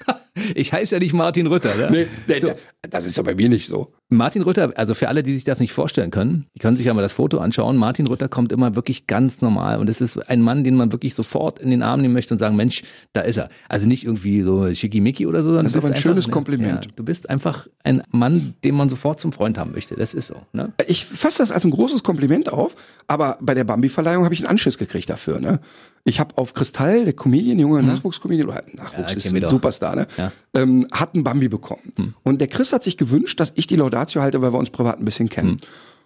[0.54, 1.76] Ich heiße ja nicht Martin Rütter.
[1.76, 1.88] Ne?
[1.90, 2.52] Nee, nee so.
[2.88, 3.92] das ist ja bei mir nicht so.
[4.08, 6.94] Martin Rütter, also für alle, die sich das nicht vorstellen können, die können sich ja
[6.94, 7.76] mal das Foto anschauen.
[7.76, 11.14] Martin Rütter kommt immer wirklich ganz normal und es ist ein Mann, den man wirklich
[11.14, 13.48] sofort in den Arm nehmen möchte und sagen, Mensch, da ist er.
[13.68, 16.32] Also nicht irgendwie so schickimicki oder so, sondern das ist aber ein einfach, schönes ne,
[16.32, 16.84] Kompliment.
[16.86, 19.96] Ja, du bist einfach ein Mann, den man sofort zum Freund haben möchte.
[19.96, 20.36] Das ist so.
[20.52, 20.72] Ne?
[20.86, 22.76] Ich fasse das als ein großes Kompliment auf,
[23.06, 25.40] aber bei der Bambi-Verleihung habe ich einen Anschluss gekriegt dafür.
[25.40, 25.60] Ne?
[26.04, 27.86] Ich habe auf Kristall, der Comedian, junger hm.
[27.86, 30.06] Nachwuchscomedian, oder Nachwuchs ja, ist ein Superstar, ne?
[30.16, 30.32] Ja.
[30.54, 31.92] Ähm, hat einen Bambi bekommen.
[31.96, 32.14] Hm.
[32.24, 34.98] Und der Chris hat sich gewünscht, dass ich die Laudatio halte, weil wir uns privat
[34.98, 35.50] ein bisschen kennen.
[35.50, 35.58] Hm.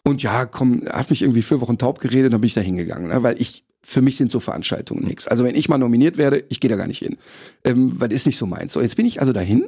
[0.05, 2.61] Und ja, komm, er hat mich irgendwie vier Wochen taub geredet, dann bin ich da
[2.61, 3.23] hingegangen, ne?
[3.23, 5.09] weil ich für mich sind so Veranstaltungen hm.
[5.09, 5.29] nichts.
[5.29, 7.17] Also wenn ich mal nominiert werde, ich gehe da gar nicht hin,
[7.65, 8.75] ähm, weil das ist nicht so meins.
[8.75, 9.65] So, jetzt bin ich also dahin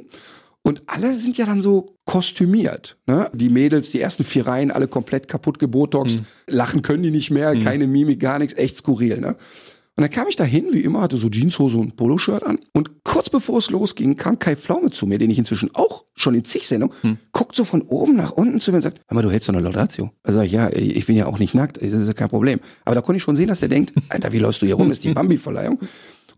[0.61, 2.97] und alle sind ja dann so kostümiert.
[3.07, 3.29] Ne?
[3.33, 6.25] Die Mädels, die ersten vier Reihen, alle komplett kaputt gebotoxt, mhm.
[6.47, 7.61] lachen können die nicht mehr, mhm.
[7.61, 9.19] keine Mimik, gar nichts, echt skurril.
[9.19, 9.35] Ne?
[9.99, 12.59] Und dann kam ich da hin, wie immer, hatte so Jeanshose und Poloshirt an.
[12.71, 16.35] Und kurz bevor es losging, kam Kai Pflaume zu mir, den ich inzwischen auch schon
[16.35, 17.17] in zig Sendungen, hm.
[17.33, 19.53] guckt so von oben nach unten zu mir und sagt, hör mal, du hältst doch
[19.53, 20.11] eine Laudatio.
[20.23, 22.61] Da sag ich, ja, ich bin ja auch nicht nackt, das ist ja kein Problem.
[22.85, 24.87] Aber da konnte ich schon sehen, dass der denkt, Alter, wie läufst du hier rum,
[24.87, 25.79] das ist die Bambi-Verleihung.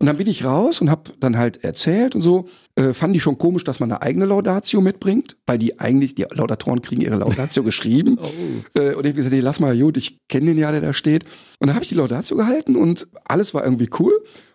[0.02, 2.48] Und dann bin ich raus und habe dann halt erzählt und so.
[2.74, 6.26] Äh, fand ich schon komisch, dass man eine eigene Laudatio mitbringt, weil die eigentlich, die
[6.28, 8.18] Laudatoren kriegen ihre Laudatio geschrieben.
[8.20, 8.80] Oh.
[8.80, 10.92] Äh, und ich habe gesagt, nee, lass mal, gut, ich kenne den ja, der da
[10.92, 11.22] steht.
[11.60, 14.12] Und dann habe ich die Laudatio gehalten und alles war irgendwie cool.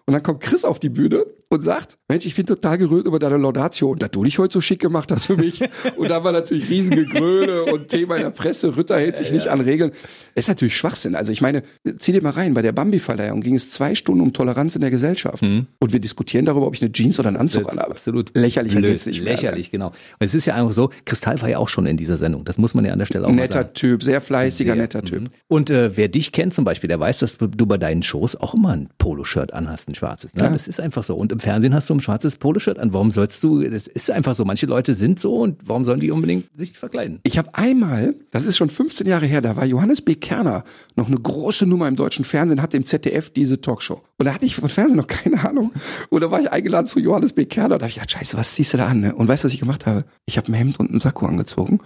[0.08, 3.20] Und dann kommt Chris auf die Bühne und sagt, Mensch, ich bin total gerührt über
[3.20, 5.62] deine Laudatio und dass du dich heute so schick gemacht hast für mich.
[5.98, 9.34] und da war natürlich riesige Gröle und Thema in der Presse, Ritter hält sich ja,
[9.34, 9.52] nicht ja.
[9.52, 9.92] an Regeln.
[10.36, 11.14] Das ist natürlich Schwachsinn.
[11.16, 11.64] Also ich meine,
[11.98, 14.92] zieh dir mal rein, bei der Bambi-Verleihung ging es zwei Stunden um Toleranz in der
[14.92, 15.44] Gesellschaft.
[15.44, 15.68] Mhm.
[15.80, 17.92] Und wir diskutieren darüber, ob ich eine Jeans oder einen Anzug anhabe.
[17.92, 18.32] Absolut.
[18.34, 19.80] Lächerlich geht's nicht Lächerlich, mehr.
[19.80, 19.88] genau.
[19.88, 22.46] Und es ist ja einfach so, Kristall war ja auch schon in dieser Sendung.
[22.46, 23.74] Das muss man ja an der Stelle auch netter sagen.
[23.74, 25.24] Typ, sehr fleißiger, sehr, netter Typ.
[25.24, 25.30] Mhm.
[25.48, 28.54] Und äh, wer dich kennt zum Beispiel, der weiß, dass du bei deinen Shows auch
[28.54, 30.34] immer ein Poloshirt anhast, ein schwarzes.
[30.36, 30.44] Ne?
[30.44, 30.50] Ja.
[30.50, 31.16] Das ist einfach so.
[31.16, 32.94] Und im Fernsehen hast du ein schwarzes Poloshirt an.
[32.94, 34.46] Warum sollst du, das ist einfach so.
[34.46, 37.20] Manche Leute sind so und warum sollen die unbedingt sich verkleiden?
[37.24, 40.16] Ich habe einmal, das ist schon 15 Jahre her, da war Johannes B.
[40.16, 40.64] Kerner
[40.96, 44.02] noch eine große Nummer im deutschen Fernsehen, hatte im ZDF diese Talkshow.
[44.18, 45.72] Und da hatte ich von Fernsehen noch keine Ahnung.
[46.10, 47.46] Und da war ich eingeladen zu Johannes B.
[47.46, 47.78] Kerner.
[47.78, 49.02] Da habe ich gedacht, scheiße, was ziehst du da an?
[49.02, 49.16] Ne?
[49.16, 50.06] Und weißt du, was ich gemacht habe?
[50.26, 51.80] Ich habe ein Hemd und einen Sakko angezogen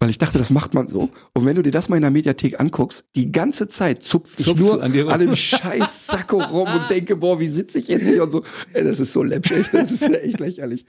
[0.00, 1.10] weil ich dachte, das macht man so.
[1.34, 4.56] Und wenn du dir das mal in der Mediathek anguckst, die ganze Zeit zupf ich
[4.56, 8.22] nur an, an dem scheiß Sakko rum und denke, boah, wie sitze ich jetzt hier
[8.22, 8.42] und so.
[8.72, 10.86] Ey, das ist so läppsch, das ist ja echt lächerlich.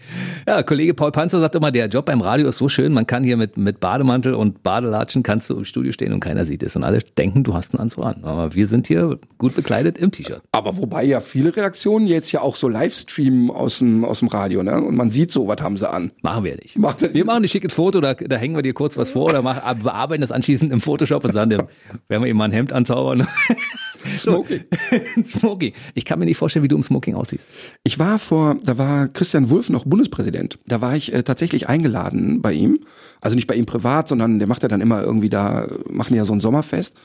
[0.48, 3.26] Ja, Kollege Paul Panzer sagt immer, der Job beim Radio ist so schön, man kann
[3.26, 6.78] hier mit, mit Bademantel und Badelatschen kannst du im Studio stehen und keiner sieht es
[6.78, 8.24] und alle denken, du hast einen Anzug an.
[8.24, 10.42] Aber wir sind hier gut bekleidet im T-Shirt.
[10.54, 14.64] Aber wobei ja viele Redaktionen jetzt ja auch so Livestreamen aus dem, aus dem Radio,
[14.64, 14.82] ne?
[14.82, 16.12] Und man sieht so, was haben sie an.
[16.22, 16.78] Machen wir nicht.
[16.78, 19.42] Macht wir machen ein schickes Foto, da, da hängen wir dir kurz was vor oder
[19.42, 21.64] mach, bearbeiten das anschließend im Photoshop und sagen, dem
[22.08, 23.28] werden wir ihm mal ein Hemd anzaubern.
[24.16, 24.64] Smoking.
[25.28, 25.74] Smoking.
[25.94, 27.52] Ich kann mir nicht vorstellen, wie du im Smoking aussiehst.
[27.84, 30.60] Ich war vor, da war Christian Wulff noch Bundespräsident.
[30.66, 32.86] Da war ich äh, tatsächlich eingeladen bei ihm.
[33.20, 36.24] Also nicht bei ihm privat, sondern der macht ja dann immer irgendwie da, machen ja
[36.24, 36.96] so ein Sommerfest.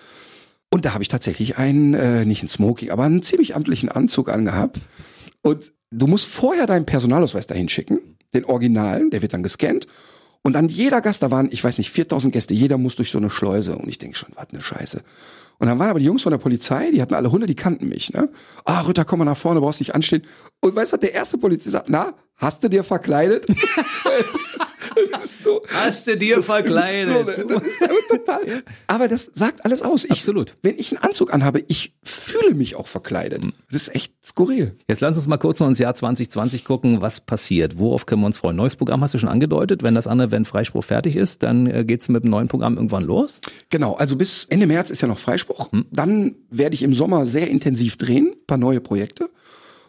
[0.70, 4.28] Und da habe ich tatsächlich einen, äh, nicht einen Smoking, aber einen ziemlich amtlichen Anzug
[4.28, 4.80] angehabt.
[5.42, 8.00] Und du musst vorher deinen Personalausweis dahin schicken,
[8.34, 9.86] den Originalen, der wird dann gescannt.
[10.46, 13.18] Und dann jeder Gast, da waren, ich weiß nicht, 4000 Gäste, jeder muss durch so
[13.18, 13.76] eine Schleuse.
[13.76, 15.02] Und ich denke schon, was eine Scheiße.
[15.58, 17.88] Und dann waren aber die Jungs von der Polizei, die hatten alle Hunde, die kannten
[17.88, 18.28] mich, ne?
[18.64, 20.22] Ah, Ritter, komm mal nach vorne, brauchst nicht anstehen.
[20.60, 23.46] Und weißt du, der erste Polizist sagt, na, hast du dir verkleidet?
[25.18, 27.14] so, hast du dir verkleidet?
[27.14, 28.62] So, das ist total.
[28.86, 30.04] Aber das sagt alles aus.
[30.04, 30.54] Ich, Absolut.
[30.62, 33.44] Wenn ich einen Anzug anhabe, ich fühle mich auch verkleidet.
[33.44, 33.52] Mhm.
[33.70, 34.76] Das ist echt skurril.
[34.88, 37.78] Jetzt lass uns mal kurz noch ins Jahr 2020 gucken, was passiert.
[37.78, 38.56] Worauf können wir uns freuen?
[38.56, 39.82] Neues Programm hast du schon angedeutet.
[39.82, 43.04] Wenn das andere, wenn Freispruch fertig ist, dann äh, geht's mit dem neuen Programm irgendwann
[43.04, 43.40] los?
[43.70, 43.94] Genau.
[43.94, 45.72] Also bis Ende März ist ja noch Freispruch.
[45.72, 45.86] Hm.
[45.90, 49.30] Dann werde ich im Sommer sehr intensiv drehen, paar neue Projekte.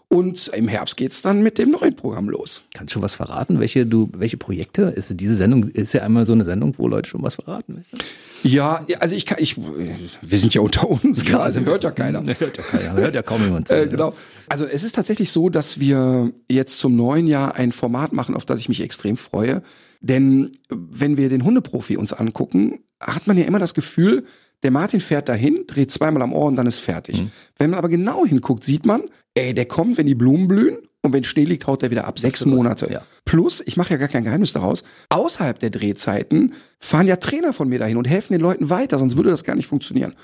[0.09, 2.63] Und im Herbst geht's dann mit dem neuen Programm los.
[2.73, 4.83] Kannst du schon was verraten, welche du, welche Projekte?
[4.83, 7.91] Ist diese Sendung ist ja einmal so eine Sendung, wo Leute schon was verraten, weißt
[7.91, 8.47] du?
[8.47, 12.19] Ja, also ich kann, ich, wir sind ja unter uns, ja, also hört ja keiner.
[12.39, 13.69] Hört ja keiner, hört ja kaum jemand.
[13.69, 14.13] äh, genau.
[14.47, 18.45] Also es ist tatsächlich so, dass wir jetzt zum neuen Jahr ein Format machen, auf
[18.45, 19.61] das ich mich extrem freue.
[19.99, 24.25] Denn wenn wir den Hundeprofi uns angucken, hat man ja immer das Gefühl,
[24.63, 27.21] der Martin fährt dahin, dreht zweimal am Ohr und dann ist fertig.
[27.21, 27.31] Mhm.
[27.57, 29.03] Wenn man aber genau hinguckt, sieht man,
[29.35, 32.17] ey, der kommt, wenn die Blumen blühen und wenn Schnee liegt, haut er wieder ab.
[32.17, 32.91] Sechs Monate.
[32.91, 33.01] Ja.
[33.25, 37.69] Plus, ich mache ja gar kein Geheimnis daraus, außerhalb der Drehzeiten fahren ja Trainer von
[37.69, 40.15] mir dahin und helfen den Leuten weiter, sonst würde das gar nicht funktionieren.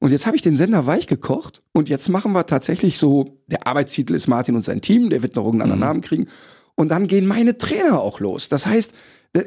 [0.00, 3.66] Und jetzt habe ich den Sender weich gekocht und jetzt machen wir tatsächlich so, der
[3.66, 5.80] Arbeitstitel ist Martin und sein Team, der wird noch irgendeinen mhm.
[5.80, 6.28] Namen kriegen.
[6.78, 8.48] Und dann gehen meine Trainer auch los.
[8.48, 8.92] Das heißt,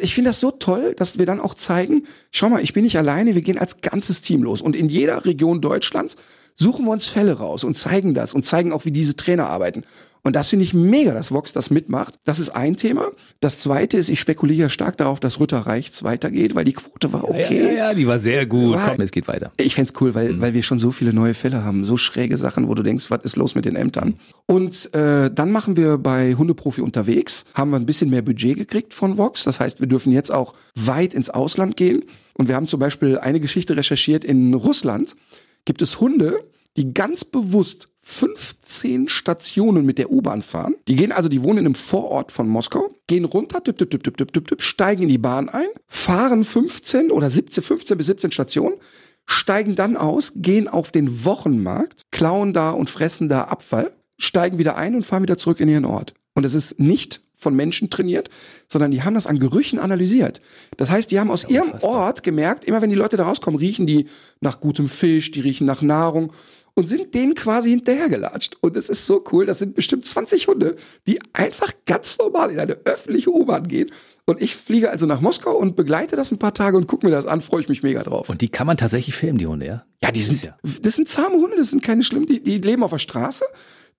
[0.02, 2.98] ich finde das so toll, dass wir dann auch zeigen, schau mal, ich bin nicht
[2.98, 4.62] alleine, wir gehen als ganzes Team los.
[4.62, 6.18] Und in jeder Region Deutschlands
[6.56, 9.84] suchen wir uns Fälle raus und zeigen das und zeigen auch, wie diese Trainer arbeiten.
[10.24, 12.20] Und das finde ich mega, dass Vox das mitmacht.
[12.26, 13.08] Das ist ein Thema.
[13.40, 17.24] Das zweite ist, ich spekuliere stark darauf, dass Rütter Reichts weitergeht, weil die Quote war
[17.24, 17.58] okay.
[17.58, 18.76] Ja, ja, ja die war sehr gut.
[18.76, 19.52] War, Komm, es geht weiter.
[19.58, 20.42] Ich fände cool, weil, mhm.
[20.42, 23.24] weil wir schon so viele neue Fälle haben, so schräge Sachen, wo du denkst, was
[23.24, 24.16] ist los mit den Ämtern?
[24.46, 28.94] Und äh, dann machen wir bei Hundeprofi unterwegs, haben wir ein bisschen mehr Budget gekriegt
[28.94, 29.44] von Vox.
[29.44, 32.04] Das heißt, wir dürfen jetzt auch weit ins Ausland gehen.
[32.34, 35.16] Und wir haben zum Beispiel eine Geschichte recherchiert in Russland.
[35.66, 36.44] Gibt es Hunde,
[36.78, 40.76] die ganz bewusst 15 Stationen mit der U-Bahn fahren.
[40.88, 44.04] Die gehen also, die wohnen in einem Vorort von Moskau, gehen runter, tipp, tipp, tipp,
[44.04, 48.08] tipp, tipp, tipp, tipp, steigen in die Bahn ein, fahren 15 oder 17, 15 bis
[48.08, 48.78] 17 Stationen,
[49.28, 54.78] steigen dann aus, gehen auf den Wochenmarkt, klauen da und fressen da Abfall, steigen wieder
[54.78, 56.14] ein und fahren wieder zurück in ihren Ort.
[56.34, 58.30] Und es ist nicht von Menschen trainiert,
[58.68, 60.42] sondern die haben das an Gerüchen analysiert.
[60.78, 63.88] Das heißt, die haben aus ihrem Ort gemerkt, immer wenn die Leute da rauskommen, riechen
[63.88, 64.06] die
[64.40, 66.32] nach gutem Fisch, die riechen nach Nahrung
[66.76, 68.58] und sind denen quasi hinterhergelatscht.
[68.62, 70.76] Und es ist so cool, das sind bestimmt 20 Hunde,
[71.08, 73.92] die einfach ganz normal in eine öffentliche U-Bahn gehen.
[74.26, 77.12] Und ich fliege also nach Moskau und begleite das ein paar Tage und gucke mir
[77.12, 78.30] das an, freue ich mich mega drauf.
[78.30, 79.86] Und die kann man tatsächlich filmen, die Hunde, ja?
[80.04, 82.92] Ja, die sind, das sind zahme Hunde, das sind keine schlimmen, die, die leben auf
[82.92, 83.46] der Straße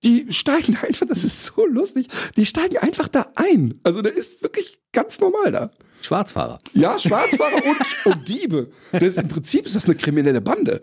[0.03, 3.79] die steigen einfach, das ist so lustig, die steigen einfach da ein.
[3.83, 5.71] Also der ist wirklich ganz normal da.
[6.01, 6.59] Schwarzfahrer.
[6.73, 8.69] Ja, Schwarzfahrer und, und Diebe.
[8.91, 10.81] Das ist, Im Prinzip ist das eine kriminelle Bande.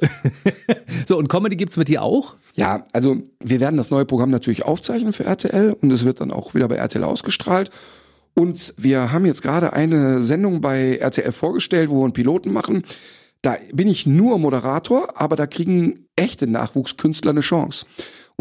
[1.08, 2.36] so, und Comedy gibt's mit dir auch?
[2.54, 6.30] Ja, also wir werden das neue Programm natürlich aufzeichnen für RTL und es wird dann
[6.30, 7.70] auch wieder bei RTL ausgestrahlt.
[8.34, 12.84] Und wir haben jetzt gerade eine Sendung bei RTL vorgestellt, wo wir einen Piloten machen.
[13.42, 17.86] Da bin ich nur Moderator, aber da kriegen echte Nachwuchskünstler eine Chance.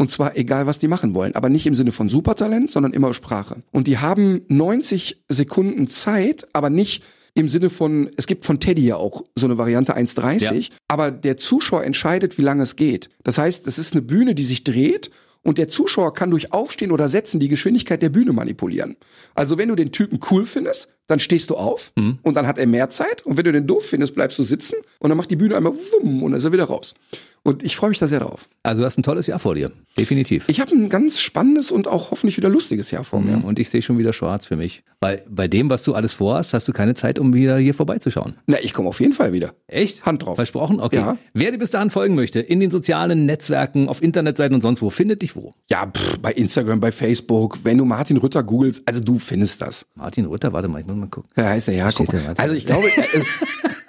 [0.00, 1.34] Und zwar egal, was die machen wollen.
[1.34, 3.56] Aber nicht im Sinne von Supertalent, sondern immer Sprache.
[3.70, 7.02] Und die haben 90 Sekunden Zeit, aber nicht
[7.34, 10.68] im Sinne von, es gibt von Teddy ja auch so eine Variante 1,30, ja.
[10.88, 13.10] aber der Zuschauer entscheidet, wie lange es geht.
[13.24, 15.10] Das heißt, es ist eine Bühne, die sich dreht
[15.42, 18.96] und der Zuschauer kann durch Aufstehen oder Setzen die Geschwindigkeit der Bühne manipulieren.
[19.34, 22.18] Also wenn du den Typen cool findest, dann stehst du auf mhm.
[22.22, 24.76] und dann hat er mehr Zeit und wenn du den doof findest, bleibst du sitzen
[24.98, 26.94] und dann macht die Bühne einmal wumm und dann ist er wieder raus.
[27.42, 28.48] Und ich freue mich da sehr drauf.
[28.62, 30.44] Also du hast ein tolles Jahr vor dir, definitiv.
[30.48, 33.38] Ich habe ein ganz spannendes und auch hoffentlich wieder lustiges Jahr vor mir.
[33.38, 34.82] Mhm, und ich sehe schon wieder schwarz für mich.
[35.00, 38.34] Weil bei dem, was du alles vorhast, hast du keine Zeit, um wieder hier vorbeizuschauen.
[38.46, 39.54] Na, ich komme auf jeden Fall wieder.
[39.68, 40.04] Echt?
[40.04, 40.36] Hand drauf.
[40.36, 40.80] Versprochen?
[40.80, 40.96] Okay.
[40.96, 41.16] Ja.
[41.32, 44.90] Wer dir bis dahin folgen möchte, in den sozialen Netzwerken, auf Internetseiten und sonst wo,
[44.90, 45.54] findet dich wo?
[45.70, 47.60] Ja, pff, bei Instagram, bei Facebook.
[47.64, 49.86] Wenn du Martin Rütter googelst, also du findest das.
[49.94, 51.30] Martin Rütter, warte mal, ich muss mal gucken.
[51.36, 52.08] Ja, heißt der, ja, guck.
[52.36, 53.22] Also ich glaube, äh,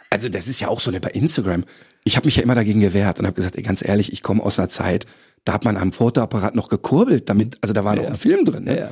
[0.10, 1.66] also das ist ja auch so eine bei Instagram
[2.04, 4.44] ich habe mich ja immer dagegen gewehrt und habe gesagt, ey, ganz ehrlich, ich komme
[4.44, 5.06] aus einer Zeit,
[5.46, 8.46] da hat man am Fotoapparat noch gekurbelt, damit, also da war ja, noch ein Film
[8.46, 8.64] drin.
[8.66, 8.80] Ne?
[8.80, 8.90] Ja,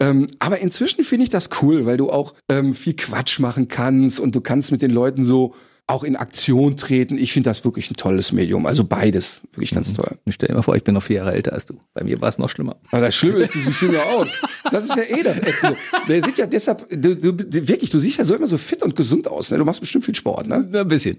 [0.00, 4.20] ähm, aber inzwischen finde ich das cool, weil du auch ähm, viel Quatsch machen kannst
[4.20, 5.54] und du kannst mit den Leuten so
[5.86, 7.18] auch in Aktion treten.
[7.18, 8.66] Ich finde das wirklich ein tolles Medium.
[8.66, 9.96] Also beides, wirklich ganz mhm.
[9.96, 10.18] toll.
[10.24, 11.74] Ich stell dir mal vor, ich bin noch vier Jahre älter als du.
[11.92, 12.76] Bei mir war es noch schlimmer.
[12.90, 14.28] Aber das Schlimme ist, du siehst jünger aus.
[14.70, 15.76] Das ist ja eh das Ätzende.
[16.08, 18.96] Der sieht ja deshalb, du, du, wirklich, du siehst ja so immer so fit und
[18.96, 19.50] gesund aus.
[19.50, 19.58] Ne?
[19.58, 20.68] Du machst bestimmt viel Sport, ne?
[20.72, 21.18] Ein bisschen.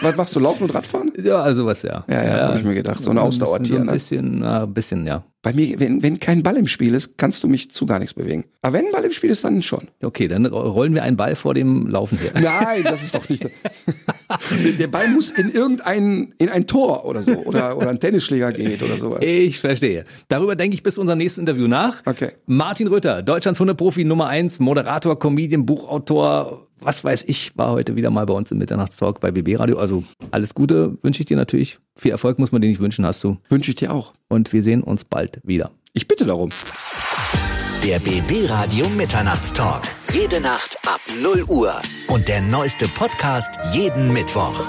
[0.00, 1.12] Was machst du, Laufen und Radfahren?
[1.22, 2.04] Ja, also was, ja.
[2.08, 3.02] Ja, ja, ja habe ich mir gedacht.
[3.02, 3.90] So eine Ausdauertier, ne?
[3.90, 4.62] Ein bisschen, ne?
[4.62, 5.24] ein bisschen, ja.
[5.40, 8.14] Bei mir, wenn, wenn kein Ball im Spiel ist, kannst du mich zu gar nichts
[8.14, 8.46] bewegen.
[8.60, 9.86] Aber wenn ein Ball im Spiel ist, dann schon.
[10.02, 12.32] Okay, dann rollen wir einen Ball vor dem Laufen her.
[12.34, 13.48] Nein, das ist doch nicht.
[14.78, 18.82] Der Ball muss in irgendein, in ein Tor oder so, oder, oder ein Tennisschläger geht
[18.82, 19.20] oder sowas.
[19.22, 20.04] Ich verstehe.
[20.26, 22.02] Darüber denke ich bis unserem nächsten Interview nach.
[22.04, 22.32] Okay.
[22.46, 28.10] Martin Rütter, Deutschlands Hundeprofi Nummer eins, Moderator, Comedian, Buchautor, was weiß ich, war heute wieder
[28.10, 29.78] mal bei uns im Mitternachtstalk bei BB Radio.
[29.78, 31.78] Also alles Gute wünsche ich dir natürlich.
[31.96, 33.38] Viel Erfolg muss man dir nicht wünschen, hast du.
[33.48, 34.14] Wünsche ich dir auch.
[34.28, 35.70] Und wir sehen uns bald wieder.
[35.92, 36.50] Ich bitte darum.
[37.84, 39.82] Der BB Radio Mitternachtstalk.
[40.12, 41.74] Jede Nacht ab 0 Uhr.
[42.08, 44.66] Und der neueste Podcast jeden Mittwoch.